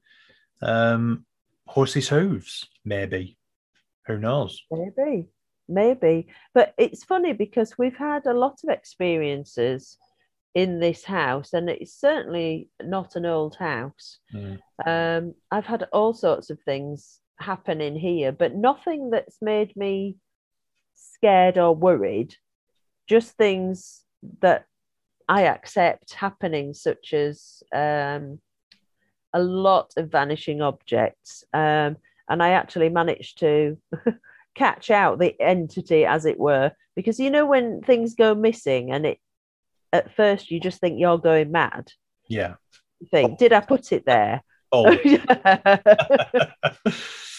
[0.62, 1.26] um,
[1.66, 3.36] horses' hooves, maybe.
[4.06, 4.62] Who knows?
[4.70, 5.28] Maybe,
[5.68, 6.28] maybe.
[6.54, 9.98] But it's funny because we've had a lot of experiences
[10.54, 14.18] in this house, and it's certainly not an old house.
[14.34, 14.58] Mm.
[14.86, 20.16] Um, I've had all sorts of things happen in here, but nothing that's made me
[20.94, 22.34] scared or worried.
[23.08, 24.04] Just things
[24.40, 24.64] that
[25.28, 28.40] I accept happening, such as um,
[29.32, 31.44] a lot of vanishing objects.
[31.52, 31.96] Um,
[32.28, 33.78] and I actually managed to
[34.54, 39.06] catch out the entity, as it were, because you know, when things go missing and
[39.06, 39.18] it
[39.92, 41.92] at first you just think you're going mad.
[42.28, 42.54] Yeah.
[43.00, 44.42] You think, did I put it there?
[44.72, 44.84] Oh.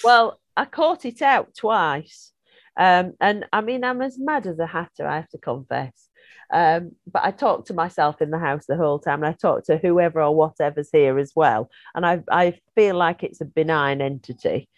[0.04, 2.32] well, I caught it out twice.
[2.78, 6.10] Um, and I mean, I'm as mad as a hatter, I have to confess.
[6.54, 9.66] Um, but I talk to myself in the house the whole time, and I talk
[9.66, 11.70] to whoever or whatever's here as well.
[11.94, 14.70] And I, I feel like it's a benign entity.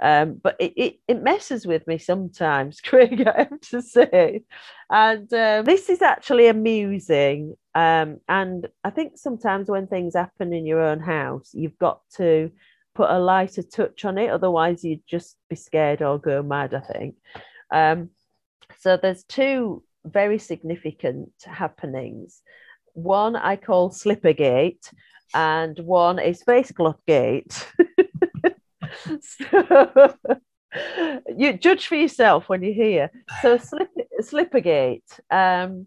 [0.00, 4.42] Um, but it, it, it, messes with me sometimes, Craig, I have to say.
[4.90, 7.54] And uh, this is actually amusing.
[7.74, 12.50] Um, and I think sometimes when things happen in your own house, you've got to
[12.94, 14.30] put a lighter touch on it.
[14.30, 17.16] Otherwise, you'd just be scared or go mad, I think.
[17.70, 18.10] Um,
[18.78, 22.42] so there's two very significant happenings.
[22.92, 24.92] One I call Slippergate,
[25.34, 27.72] and one is Face Cloth Gate.
[29.20, 30.14] so,
[31.36, 33.10] you judge for yourself when you hear.
[33.42, 33.90] So Slip,
[34.20, 35.20] Slippergate.
[35.30, 35.86] Um,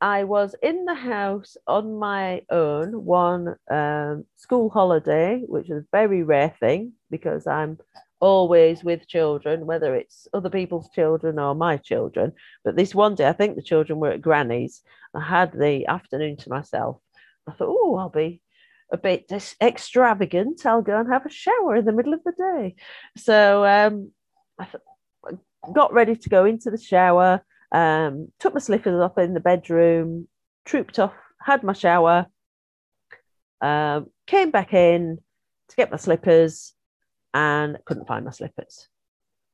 [0.00, 5.86] I was in the house on my own one um, school holiday, which is a
[5.92, 7.78] very rare thing because I'm
[8.22, 12.32] always with children, whether it's other people's children or my children.
[12.64, 14.80] But this one day, I think the children were at Granny's.
[15.12, 17.00] I had the afternoon to myself.
[17.48, 18.40] I thought, oh, I'll be
[18.92, 20.64] a bit extravagant.
[20.64, 22.76] I'll go and have a shower in the middle of the day.
[23.16, 24.12] So um,
[24.56, 25.40] I th-
[25.74, 30.28] got ready to go into the shower, um, took my slippers off in the bedroom,
[30.64, 32.26] trooped off, had my shower,
[33.60, 35.18] um, came back in
[35.70, 36.74] to get my slippers,
[37.34, 38.88] and couldn't find my slippers.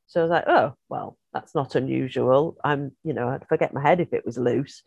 [0.07, 2.57] So I was like, oh, well, that's not unusual.
[2.63, 4.81] I'm, you know, I'd forget my head if it was loose.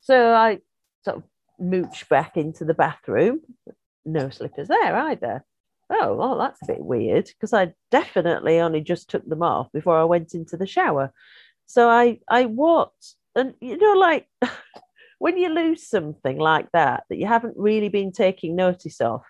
[0.00, 0.58] So I
[1.04, 1.22] sort of
[1.58, 3.40] mooch back into the bathroom.
[4.04, 5.44] No slippers there either.
[5.88, 9.98] Oh, well, that's a bit weird because I definitely only just took them off before
[9.98, 11.12] I went into the shower.
[11.66, 14.26] So I I walked, and you know, like
[15.18, 19.22] when you lose something like that that you haven't really been taking notice of.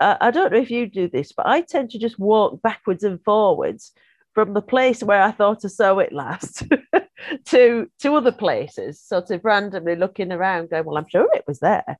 [0.00, 3.04] Uh, I don't know if you do this, but I tend to just walk backwards
[3.04, 3.92] and forwards
[4.34, 6.64] from the place where I thought I saw it last
[7.46, 11.60] to to other places, sort of randomly looking around, going, "Well, I'm sure it was
[11.60, 11.98] there."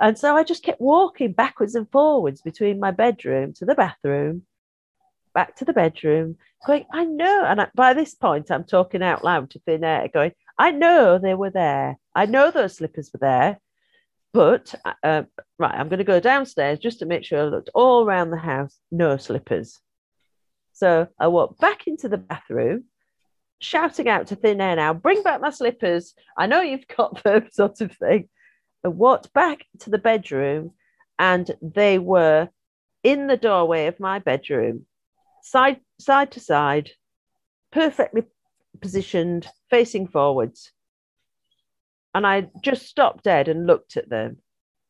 [0.00, 4.42] And so I just kept walking backwards and forwards between my bedroom to the bathroom,
[5.34, 6.36] back to the bedroom,
[6.66, 7.44] going, I know.
[7.44, 11.18] And I, by this point, I'm talking out loud to thin air, going, I know
[11.18, 11.98] they were there.
[12.14, 13.60] I know those slippers were there.
[14.32, 15.22] But, uh,
[15.58, 18.38] right, I'm going to go downstairs just to make sure I looked all around the
[18.38, 19.80] house, no slippers.
[20.72, 22.84] So I walked back into the bathroom,
[23.60, 26.14] shouting out to thin air now, bring back my slippers.
[26.36, 28.28] I know you've got them, sort of thing.
[28.84, 30.72] I walked back to the bedroom
[31.18, 32.48] and they were
[33.02, 34.86] in the doorway of my bedroom,
[35.42, 36.90] side side to side,
[37.72, 38.22] perfectly
[38.80, 40.72] positioned, facing forwards.
[42.14, 44.38] And I just stopped dead and looked at them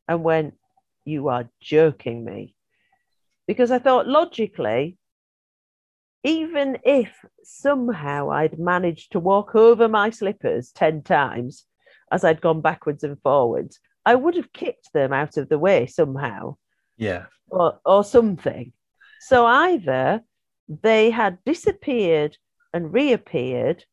[0.07, 0.55] and went,
[1.05, 2.55] You are joking me.
[3.47, 4.97] Because I thought logically,
[6.23, 7.13] even if
[7.43, 11.65] somehow I'd managed to walk over my slippers 10 times,
[12.11, 15.85] as I'd gone backwards and forwards, I would have kicked them out of the way
[15.85, 16.55] somehow.
[16.97, 17.25] Yeah.
[17.49, 18.73] Or, or something.
[19.21, 20.21] So either
[20.67, 22.37] they had disappeared
[22.73, 23.85] and reappeared,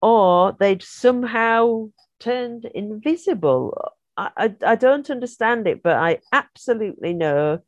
[0.00, 1.90] or they'd somehow
[2.20, 3.92] turned invisible.
[4.16, 7.60] I, I, I don't understand it, but I absolutely know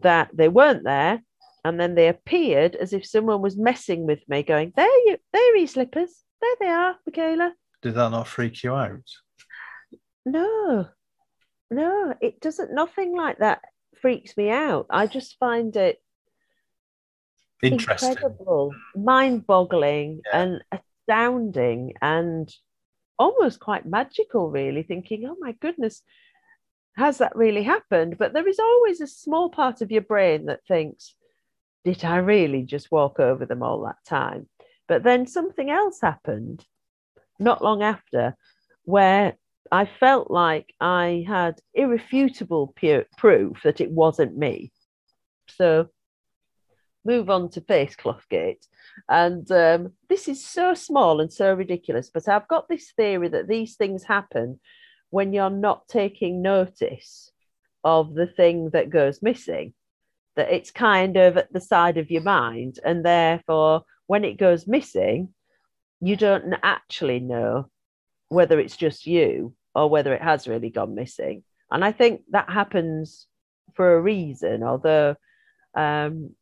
[0.00, 1.22] that they weren't there.
[1.64, 5.52] And then they appeared as if someone was messing with me, going, There you there
[5.52, 6.24] are your slippers.
[6.40, 7.54] There they are, Michaela.
[7.82, 9.04] Did that not freak you out?
[10.26, 10.88] No,
[11.70, 12.74] no, it doesn't.
[12.74, 13.60] Nothing like that
[14.00, 14.86] freaks me out.
[14.90, 16.02] I just find it
[17.62, 18.10] Interesting.
[18.10, 20.42] incredible, mind boggling, Yeah.
[20.42, 20.62] and
[21.12, 22.52] astounding, and
[23.18, 24.82] almost quite magical, really.
[24.82, 26.02] Thinking, oh my goodness,
[26.96, 28.18] has that really happened?
[28.18, 31.14] But there is always a small part of your brain that thinks,
[31.84, 34.48] did I really just walk over them all that time?
[34.88, 36.64] But then something else happened
[37.38, 38.36] not long after
[38.84, 39.36] where
[39.70, 44.72] I felt like I had irrefutable pu- proof that it wasn't me.
[45.48, 45.88] So
[47.04, 48.66] move on to face cloth gate.
[49.08, 53.48] And um, this is so small and so ridiculous, but I've got this theory that
[53.48, 54.60] these things happen
[55.10, 57.30] when you're not taking notice
[57.84, 59.74] of the thing that goes missing,
[60.36, 62.78] that it's kind of at the side of your mind.
[62.84, 65.34] And therefore, when it goes missing,
[66.00, 67.68] you don't actually know
[68.28, 71.44] whether it's just you or whether it has really gone missing.
[71.70, 73.26] And I think that happens
[73.74, 75.16] for a reason, although
[75.74, 76.34] um,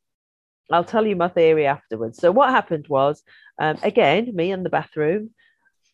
[0.72, 2.18] I'll tell you my theory afterwards.
[2.18, 3.22] So, what happened was,
[3.60, 5.30] um, again, me in the bathroom,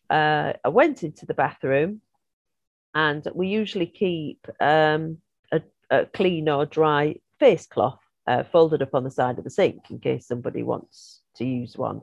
[0.09, 2.01] uh, I went into the bathroom
[2.93, 5.17] and we usually keep um,
[5.51, 9.49] a, a clean or dry face cloth uh, folded up on the side of the
[9.49, 12.01] sink in case somebody wants to use one.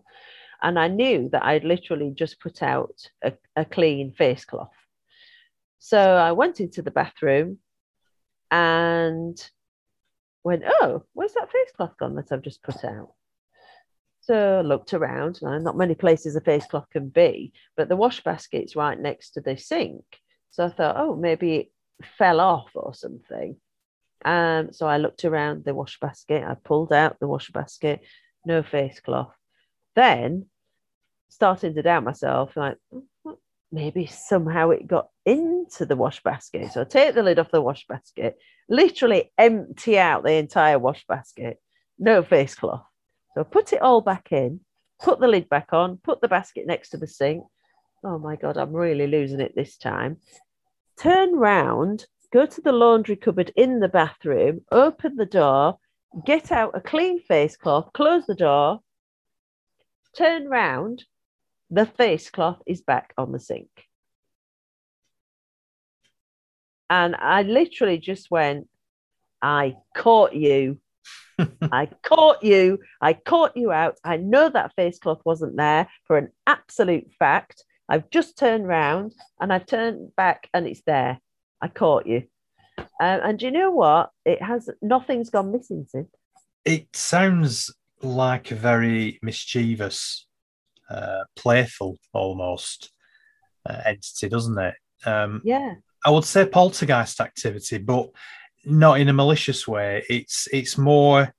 [0.62, 4.72] And I knew that I'd literally just put out a, a clean face cloth.
[5.78, 7.58] So I went into the bathroom
[8.50, 9.36] and
[10.44, 13.12] went, Oh, where's that face cloth gone that I've just put out?
[14.20, 17.96] So I looked around, and not many places a face cloth can be, but the
[17.96, 20.04] wash basket's right next to the sink.
[20.50, 21.72] So I thought, oh, maybe it
[22.16, 23.56] fell off or something.
[24.24, 26.42] Um, so I looked around the wash basket.
[26.42, 28.00] I pulled out the wash basket,
[28.46, 29.34] no face cloth.
[29.94, 30.46] Then
[31.28, 33.36] starting to doubt myself, like "Mm,
[33.74, 36.72] maybe somehow it got into the wash basket.
[36.72, 41.04] So I take the lid off the wash basket, literally empty out the entire wash
[41.08, 41.60] basket,
[41.98, 42.84] no face cloth.
[43.34, 44.60] So I put it all back in,
[45.02, 47.44] put the lid back on, put the basket next to the sink.
[48.04, 50.18] Oh my God, I'm really losing it this time.
[50.96, 55.78] Turn round, go to the laundry cupboard in the bathroom, open the door,
[56.24, 58.80] get out a clean face cloth, close the door,
[60.16, 61.04] turn round,
[61.74, 63.68] the face cloth is back on the sink.
[66.88, 68.68] And I literally just went,
[69.42, 70.78] I caught you.
[71.60, 72.78] I caught you.
[73.00, 73.98] I caught you out.
[74.04, 77.64] I know that face cloth wasn't there for an absolute fact.
[77.88, 81.18] I've just turned round and I've turned back and it's there.
[81.60, 82.22] I caught you.
[82.78, 84.10] Um, and do you know what?
[84.24, 86.08] It has nothing's gone missing since.
[86.64, 90.26] It sounds like a very mischievous,
[90.90, 92.92] uh, playful almost
[93.68, 94.74] uh, entity, doesn't it?
[95.06, 95.74] Um, yeah.
[96.04, 98.10] I would say poltergeist activity, but
[98.64, 100.04] not in a malicious way.
[100.08, 101.32] It's it's more,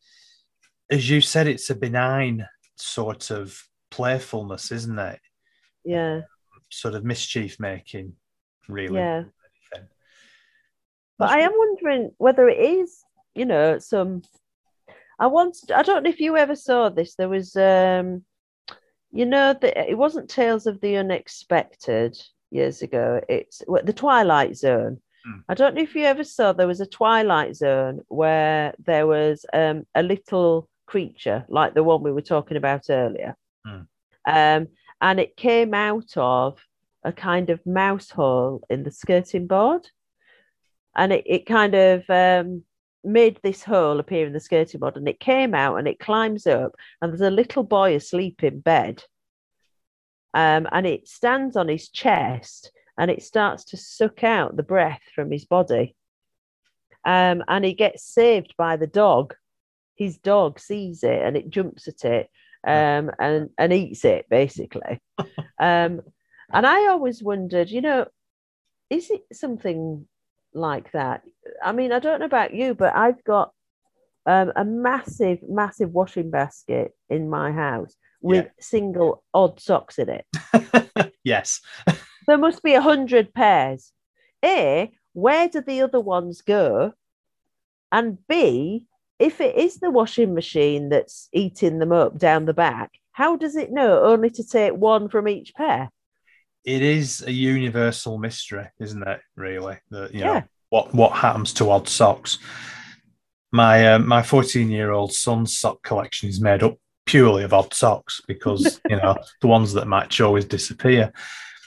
[0.89, 5.19] as you said, it's a benign sort of playfulness, isn't it?
[5.83, 6.21] Yeah.
[6.69, 8.13] Sort of mischief making,
[8.67, 8.95] really.
[8.95, 9.23] Yeah.
[11.17, 13.03] But I am wondering whether it is,
[13.35, 14.21] you know, some.
[15.17, 17.15] I once, I don't know if you ever saw this.
[17.15, 18.25] There was, um,
[19.16, 22.18] you know, the, it wasn't Tales of the Unexpected
[22.51, 23.22] years ago.
[23.30, 24.99] It's the Twilight Zone.
[25.26, 25.39] Hmm.
[25.49, 26.53] I don't know if you ever saw.
[26.53, 32.03] There was a Twilight Zone where there was um, a little creature like the one
[32.03, 33.36] we were talking about earlier,
[33.66, 33.82] Hmm.
[34.28, 34.68] um,
[35.01, 36.59] and it came out of
[37.03, 39.88] a kind of mouse hole in the skirting board
[40.95, 42.63] and it, it kind of um,
[43.06, 46.47] made this hole appear in the skirting board and it came out and it climbs
[46.47, 49.03] up and there's a little boy asleep in bed.
[50.34, 55.01] Um, and it stands on his chest and it starts to suck out the breath
[55.14, 55.95] from his body.
[57.06, 59.36] Um, and he gets saved by the dog.
[59.95, 62.30] His dog sees it and it jumps at it
[62.68, 64.99] um, and, and eats it basically.
[65.58, 66.01] Um,
[66.51, 68.06] and i always wondered you know
[68.89, 70.08] is it something
[70.56, 71.22] like that.
[71.64, 73.51] I mean, I don't know about you, but I've got
[74.26, 78.51] um, a massive, massive washing basket in my house with Yeah.
[78.60, 81.12] single odd socks in it.
[81.24, 81.62] yes.
[82.28, 83.91] There must be a hundred pairs.
[84.43, 86.93] A, where do the other ones go?
[87.91, 88.86] And B,
[89.20, 93.56] if it is the washing machine that's eating them up down the back, how does
[93.56, 95.89] it know only to take one from each pair?
[96.66, 99.22] It is a universal mystery, isn't it?
[99.36, 102.39] Really, that you know what what happens to odd socks.
[103.51, 107.74] My uh, my fourteen year old son's sock collection is made up purely of odd
[107.74, 111.13] socks because you know the ones that match always disappear.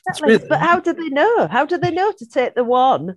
[0.09, 0.34] Exactly.
[0.36, 1.46] really- But how do they know?
[1.49, 3.16] How do they know to take the one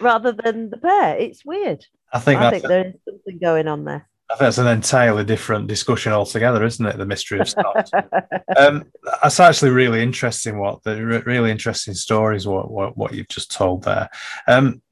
[0.00, 1.16] rather than the pair?
[1.16, 1.84] It's weird.
[2.12, 4.08] I think I think there is something going on there.
[4.38, 6.98] That's an entirely different discussion altogether, isn't it?
[6.98, 7.90] The mystery of socks.
[8.56, 8.84] um,
[9.22, 10.58] that's actually really interesting.
[10.58, 12.46] What the re- really interesting stories.
[12.46, 14.08] What what what you've just told there.
[14.46, 14.82] Um,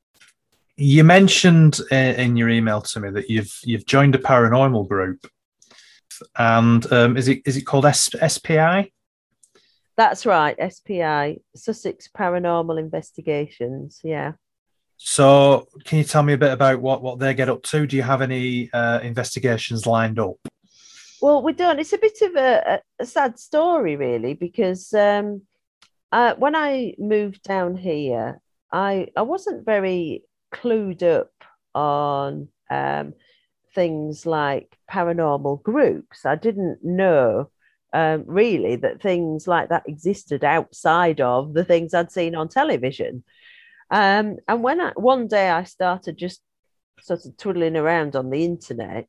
[0.76, 5.26] you mentioned uh, in your email to me that you've you've joined a paranormal group,
[6.36, 8.92] and um, is it is it called S- SPI?
[9.96, 10.56] That's right.
[10.72, 14.00] SPI, Sussex Paranormal Investigations.
[14.02, 14.32] Yeah.
[15.04, 17.88] So, can you tell me a bit about what what they get up to?
[17.88, 20.36] Do you have any uh, investigations lined up?
[21.20, 21.80] Well, we don't.
[21.80, 25.42] It's a bit of a, a, sad story, really, because um,
[26.12, 28.40] uh, when I moved down here,
[28.72, 30.22] I I wasn't very
[30.54, 31.32] clued up
[31.74, 33.14] on um,
[33.74, 36.24] things like paranormal groups.
[36.24, 37.50] I didn't know
[37.92, 43.24] um, really that things like that existed outside of the things I'd seen on television.
[43.92, 46.40] Um, and when I, one day I started just
[46.98, 49.08] sort of twiddling around on the internet,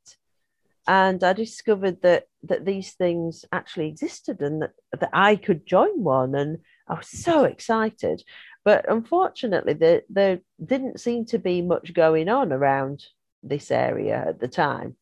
[0.85, 6.03] and I discovered that that these things actually existed and that, that I could join
[6.03, 6.57] one, and
[6.87, 8.23] I was so excited.
[8.65, 13.05] But unfortunately, there there didn't seem to be much going on around
[13.41, 14.97] this area at the time.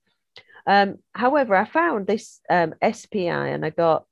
[0.67, 4.05] Um, however, I found this um, SPI and I got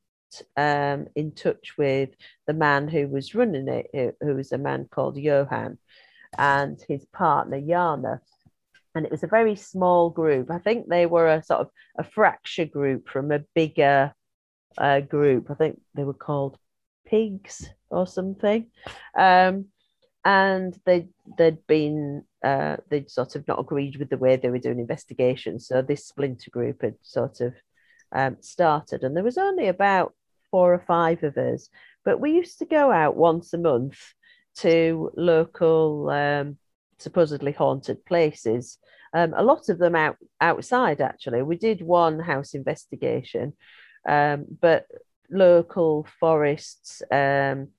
[0.57, 2.09] um, in touch with
[2.47, 5.77] the man who was running it, who, was a man called Johan,
[6.38, 8.21] and his partner Jana.
[8.95, 10.49] And it was a very small group.
[10.49, 14.13] I think they were a sort of a fracture group from a bigger
[14.77, 15.49] uh, group.
[15.49, 16.57] I think they were called
[17.05, 18.67] Pigs or something.
[19.17, 19.65] Um,
[20.25, 21.07] and they
[21.38, 25.67] they'd been uh, they'd sort of not agreed with the way they were doing investigations.
[25.67, 27.53] So this splinter group had sort of
[28.11, 30.13] um, started, and there was only about
[30.52, 31.70] four or five of us,
[32.06, 34.00] but we used to go out once a month
[34.56, 36.58] to local um,
[36.97, 38.78] supposedly haunted places.
[39.14, 41.41] Um, a lot of them out outside actually.
[41.41, 43.54] We did one house investigation,
[44.08, 44.86] um, but
[45.30, 47.02] local forests.
[47.12, 47.70] Um,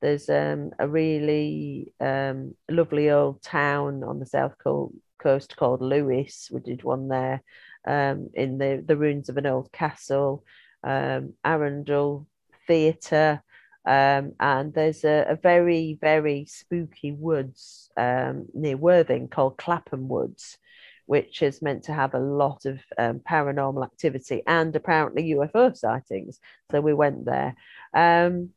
[0.00, 6.48] there's um, a really um, lovely old town on the south co- coast called Lewes.
[6.50, 7.42] We did one there
[7.86, 10.44] in the, the ruins of an old castle,
[10.84, 12.26] um, Arundel
[12.66, 13.42] Theatre.
[13.86, 20.58] Um, and there's a, a very, very spooky woods um, near Worthing called Clapham Woods,
[21.06, 26.38] which is meant to have a lot of um, paranormal activity and apparently UFO sightings.
[26.70, 27.54] So we went there.
[27.94, 28.50] Um,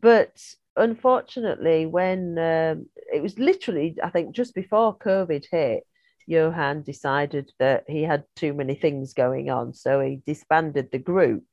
[0.00, 0.42] but
[0.76, 5.86] unfortunately, when um, it was literally, I think, just before COVID hit,
[6.26, 9.74] Johan decided that he had too many things going on.
[9.74, 11.44] So he disbanded the group,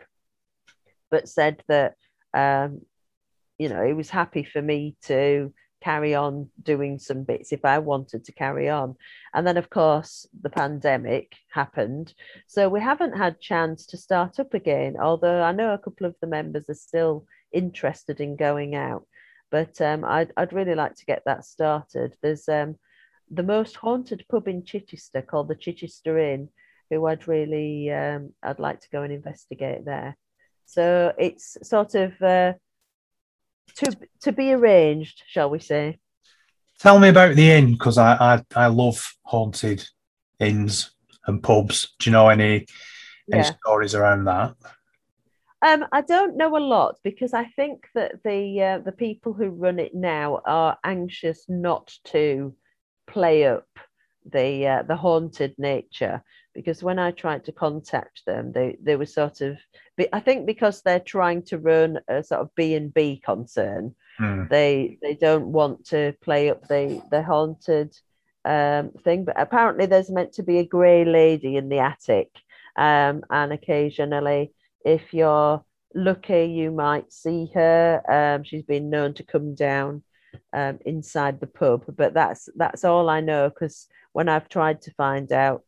[1.09, 1.95] but said that
[2.33, 2.81] um,
[3.57, 7.79] you know, he was happy for me to carry on doing some bits if I
[7.79, 8.95] wanted to carry on.
[9.33, 12.13] And then, of course, the pandemic happened.
[12.47, 16.15] So we haven't had chance to start up again, although I know a couple of
[16.21, 19.05] the members are still interested in going out.
[19.51, 22.15] But um, I'd, I'd really like to get that started.
[22.21, 22.75] There's um,
[23.29, 26.49] the most haunted pub in Chichester called the Chichester Inn,
[26.89, 30.17] who I'd really, um, I'd like to go and investigate there.
[30.65, 32.53] So it's sort of uh,
[33.75, 35.99] to to be arranged, shall we say?
[36.79, 39.85] Tell me about the inn because I, I I love haunted
[40.39, 40.91] inns
[41.27, 41.93] and pubs.
[41.99, 42.67] Do you know any
[43.31, 43.51] any yeah.
[43.61, 44.55] stories around that?
[45.61, 49.49] Um, I don't know a lot because I think that the uh, the people who
[49.49, 52.53] run it now are anxious not to
[53.07, 53.67] play up
[54.31, 56.23] the uh, the haunted nature
[56.53, 59.57] because when I tried to contact them, they they were sort of
[60.11, 64.49] I think because they're trying to run a sort of B and B concern, mm.
[64.49, 67.95] they they don't want to play up the the haunted
[68.45, 69.25] um, thing.
[69.25, 72.29] But apparently, there's meant to be a grey lady in the attic,
[72.77, 74.53] um, and occasionally,
[74.85, 75.63] if you're
[75.95, 78.01] lucky, you might see her.
[78.09, 80.03] Um, she's been known to come down
[80.53, 84.91] um, inside the pub, but that's that's all I know because when I've tried to
[84.91, 85.63] find out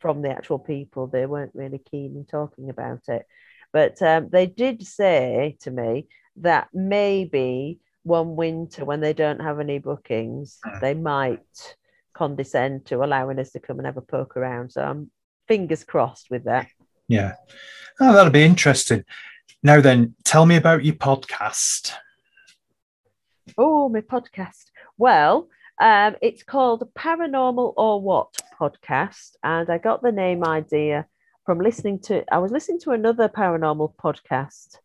[0.00, 1.06] from the actual people.
[1.06, 3.26] They weren't really keen in talking about it.
[3.72, 6.06] But um, they did say to me
[6.36, 10.78] that maybe one winter, when they don't have any bookings, hmm.
[10.80, 11.76] they might
[12.14, 14.72] condescend to allowing us to come and have a poke around.
[14.72, 15.10] So I'm
[15.48, 16.66] fingers crossed with that.
[17.08, 17.34] Yeah.
[18.00, 19.04] Oh, that'll be interesting.
[19.62, 21.92] Now then, tell me about your podcast.
[23.58, 24.66] Oh, my podcast.
[24.98, 25.48] Well,
[25.80, 31.06] um, it's called Paranormal or What podcast, and I got the name idea
[31.46, 32.22] from listening to.
[32.32, 34.76] I was listening to another paranormal podcast,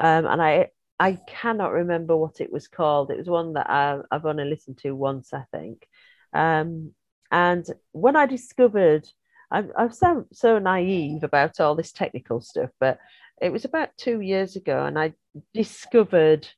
[0.00, 3.12] um, and I I cannot remember what it was called.
[3.12, 5.86] It was one that I, have only listened to once, I think.
[6.32, 6.92] Um,
[7.30, 9.08] and when I discovered,
[9.52, 12.98] I'm, I'm so, so naive about all this technical stuff, but
[13.40, 15.14] it was about two years ago, and I
[15.54, 16.48] discovered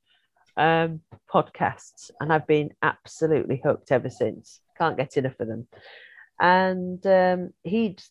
[0.56, 1.00] um,
[1.32, 4.60] podcasts, and I've been absolutely hooked ever since.
[4.78, 5.66] Can't get enough of them.
[6.40, 8.02] And um, he'd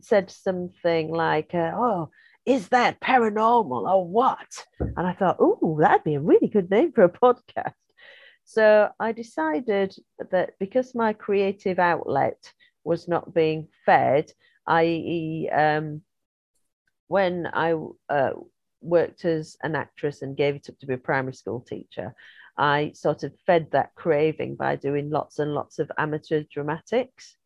[0.00, 2.10] said something like, uh, "Oh,
[2.46, 6.92] is that paranormal or what?" And I thought, "Oh, that'd be a really good name
[6.92, 7.74] for a podcast."
[8.44, 9.94] So I decided
[10.30, 12.52] that because my creative outlet
[12.82, 14.32] was not being fed,
[14.66, 16.02] i.e., um,
[17.06, 17.74] when I
[18.08, 18.30] uh,
[18.80, 22.14] worked as an actress and gave it up to be a primary school teacher,
[22.56, 27.36] I sort of fed that craving by doing lots and lots of amateur dramatics.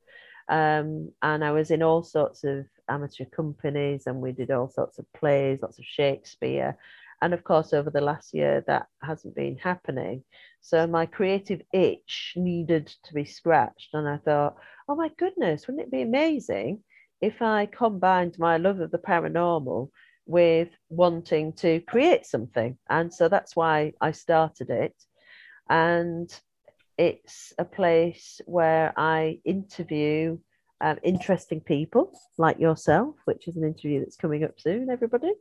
[0.49, 4.99] Um, and I was in all sorts of amateur companies and we did all sorts
[4.99, 6.77] of plays, lots of Shakespeare.
[7.23, 10.25] And of course, over the last year, that hasn't been happening.
[10.61, 13.95] So my creative itch needed to be scratched.
[13.95, 14.57] And I thought,
[14.89, 16.83] oh my goodness, wouldn't it be amazing
[17.21, 19.91] if I combined my love of the paranormal
[20.27, 22.79] with wanting to create something.
[22.89, 24.95] And so that's why I started it.
[25.69, 26.31] And
[26.97, 30.39] it's a place where I interview
[30.81, 35.33] um, interesting people like yourself, which is an interview that's coming up soon, everybody,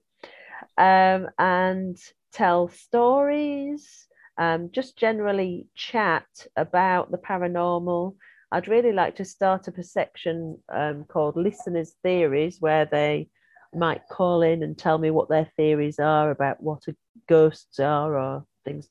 [0.78, 1.98] um, and
[2.32, 4.08] tell stories,
[4.38, 6.26] um, just generally chat
[6.56, 8.16] about the paranormal.
[8.52, 13.30] I'd really like to start up a section um, called Listeners' Theories, where they
[13.76, 16.84] might call in and tell me what their theories are about what
[17.28, 18.88] ghosts are or things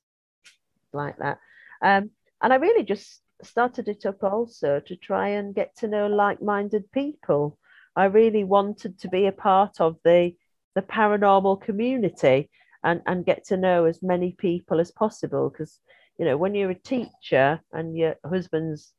[0.93, 1.39] like that.
[1.83, 2.11] Um,
[2.43, 6.91] and I really just started it up also to try and get to know like-minded
[6.93, 7.59] people.
[7.97, 10.35] I really wanted to be a part of the
[10.75, 12.49] the paranormal community
[12.83, 15.79] and, and get to know as many people as possible because
[16.19, 18.95] you know when you're a teacher and your husband's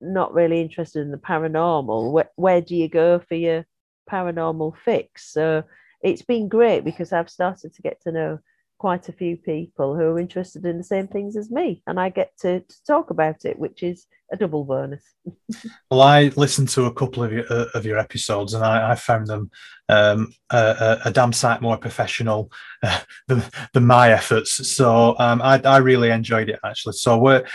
[0.00, 3.66] not really interested in the paranormal where, where do you go for your
[4.10, 5.32] paranormal fix.
[5.32, 5.64] So
[6.02, 8.38] it's been great because I've started to get to know
[8.78, 12.10] quite a few people who are interested in the same things as me and I
[12.10, 15.02] get to, to talk about it which is a double bonus.
[15.90, 18.94] well I listened to a couple of your, uh, of your episodes and I, I
[18.94, 19.50] found them
[19.88, 22.52] um, a, a, damn sight more professional
[22.82, 23.42] uh, than,
[23.72, 27.46] than, my efforts so um, I, I really enjoyed it actually so where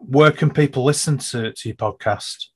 [0.00, 2.46] where can people listen to, to your podcast?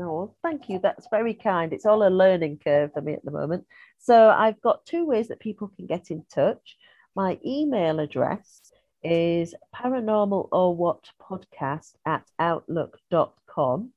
[0.00, 0.78] Oh, thank you.
[0.80, 1.72] That's very kind.
[1.72, 3.66] It's all a learning curve for me at the moment.
[3.98, 6.76] So I've got two ways that people can get in touch.
[7.14, 8.72] My email address
[9.04, 13.90] is paranormal or what podcast at outlook.com.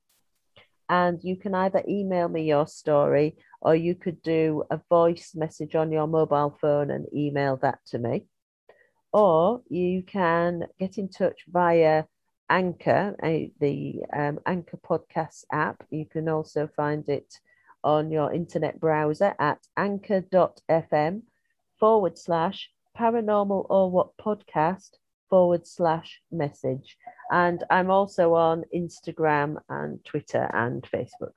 [0.90, 5.76] And you can either email me your story or you could do a voice message
[5.76, 8.26] on your mobile phone and email that to me.
[9.12, 12.06] or you can get in touch via
[12.54, 13.16] Anchor,
[13.60, 15.84] the um, Anchor Podcast app.
[15.90, 17.40] You can also find it
[17.84, 21.24] on your internet browser at anchor.fm
[21.80, 24.92] forward slash paranormal or what podcast
[25.32, 26.96] forward slash message.
[27.32, 31.34] And I'm also on Instagram and Twitter and Facebook.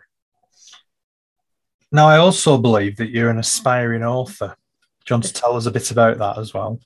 [1.91, 4.55] Now, I also believe that you're an aspiring author.
[5.07, 6.79] Do you want to tell us a bit about that as well?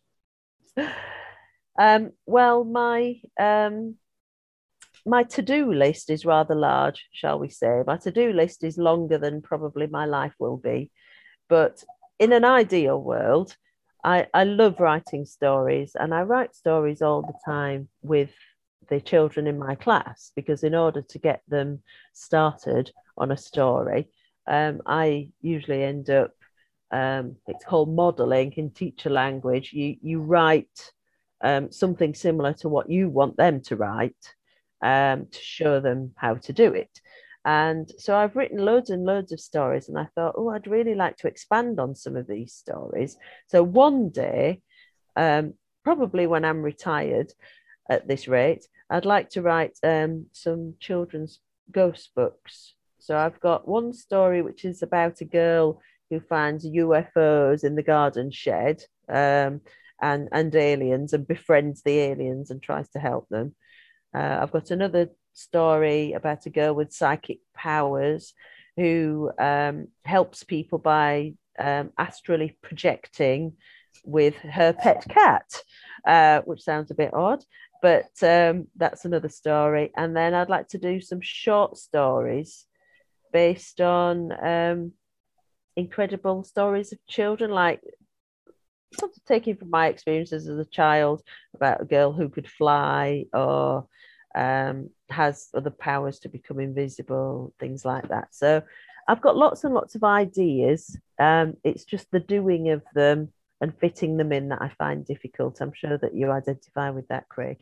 [1.79, 3.97] Um, well, my um,
[5.07, 7.83] my to-do list is rather large, shall we say.
[7.87, 10.91] My to-do list is longer than probably my life will be.
[11.49, 11.83] But
[12.19, 13.57] in an ideal world,
[14.05, 18.31] I, I love writing stories and I write stories all the time with
[18.89, 21.83] the children in my class because in order to get them
[22.13, 24.09] started on a story,
[24.47, 26.33] um, I usually end up
[26.93, 29.73] um, it's called modeling in teacher language.
[29.73, 30.93] You you write
[31.41, 34.17] um, something similar to what you want them to write
[34.83, 37.01] um, to show them how to do it.
[37.45, 40.95] And so I've written loads and loads of stories, and I thought, oh, I'd really
[40.95, 43.17] like to expand on some of these stories.
[43.47, 44.61] So one day,
[45.17, 47.33] um, probably when I'm retired
[47.89, 51.41] at this rate, I'd like to write um, some children's
[51.73, 52.75] ghost books.
[52.99, 57.83] So I've got one story which is about a girl who finds UFOs in the
[57.83, 59.61] garden shed um,
[60.03, 63.55] and, and aliens and befriends the aliens and tries to help them.
[64.15, 68.35] Uh, I've got another story about a girl with psychic powers
[68.77, 73.53] who um, helps people by um, astrally projecting
[74.05, 75.63] with her pet cat,
[76.07, 77.45] uh, which sounds a bit odd,
[77.83, 79.91] but um, that's another story.
[79.97, 82.67] And then I'd like to do some short stories
[83.33, 84.93] based on um,
[85.77, 87.81] incredible stories of children, like
[88.99, 91.23] sort of taking from my experiences as a child
[91.55, 93.87] about a girl who could fly or
[94.35, 98.29] um, has other powers to become invisible, things like that.
[98.33, 98.63] So
[99.09, 100.97] I've got lots and lots of ideas.
[101.19, 105.61] Um, it's just the doing of them and fitting them in that I find difficult.
[105.61, 107.59] I'm sure that you identify with that, Craig.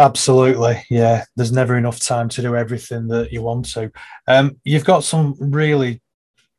[0.00, 1.24] Absolutely, yeah.
[1.36, 3.92] There's never enough time to do everything that you want to.
[4.26, 6.02] Um, you've got some really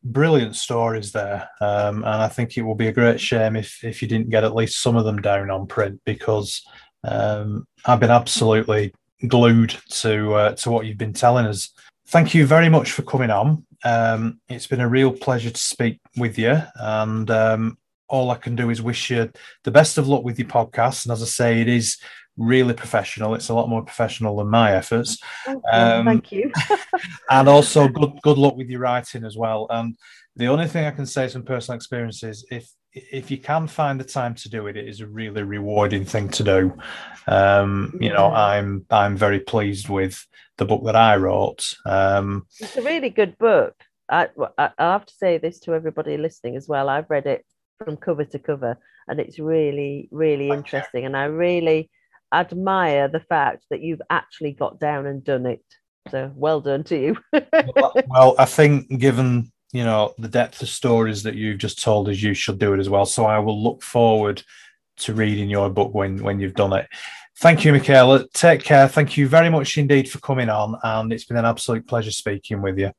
[0.05, 4.01] brilliant stories there, um, and I think it will be a great shame if if
[4.01, 6.63] you didn't get at least some of them down on print because
[7.03, 8.93] um, I've been absolutely
[9.27, 11.69] glued to uh, to what you've been telling us.
[12.07, 13.65] Thank you very much for coming on.
[13.83, 17.77] Um, it's been a real pleasure to speak with you, and um,
[18.07, 19.31] all I can do is wish you
[19.63, 21.05] the best of luck with your podcast.
[21.05, 21.97] And as I say, it is
[22.37, 23.35] really professional.
[23.35, 25.17] It's a lot more professional than my efforts.
[25.47, 26.51] Um, thank you.
[27.29, 29.67] and also good good luck with your writing as well.
[29.69, 29.97] And
[30.35, 33.99] the only thing I can say from personal experience is if if you can find
[33.99, 36.73] the time to do it, it is a really rewarding thing to do.
[37.27, 40.25] Um, you know, I'm I'm very pleased with
[40.57, 41.75] the book that I wrote.
[41.85, 43.75] Um, it's a really good book.
[44.09, 46.89] I, I have to say this to everybody listening as well.
[46.89, 47.43] I've read it
[47.83, 48.77] from cover to cover,
[49.07, 51.05] and it's really really interesting.
[51.05, 51.89] And I really
[52.33, 55.63] admire the fact that you've actually got down and done it.
[56.11, 57.17] So well done to you.
[58.07, 62.21] well, I think given you know the depth of stories that you've just told us
[62.21, 63.05] you should do it as well.
[63.05, 64.43] So i will look forward
[64.97, 66.87] to reading your book when when you've done it.
[67.39, 68.25] Thank you michaela.
[68.33, 68.87] Take care.
[68.87, 72.61] Thank you very much indeed for coming on and it's been an absolute pleasure speaking
[72.61, 72.91] with you.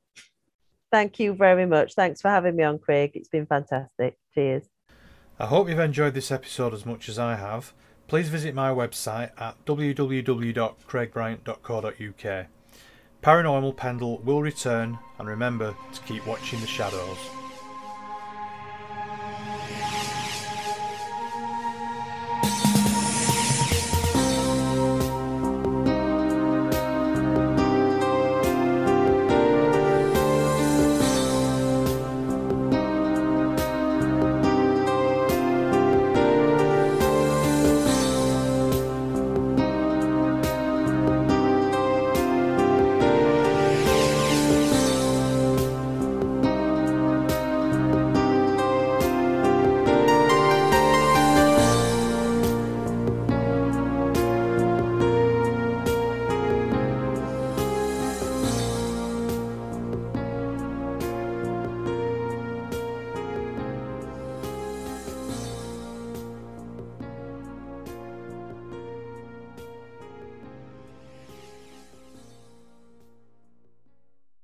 [0.93, 1.95] Thank you very much.
[1.95, 3.13] Thanks for having me on craig.
[3.15, 4.19] It's been fantastic.
[4.35, 4.65] Cheers.
[5.39, 7.73] I hope you've enjoyed this episode as much as i have
[8.09, 12.47] please visit my website at www.craigbryant.co.uk
[13.23, 17.19] Paranormal Pendle will return, and remember to keep watching the shadows.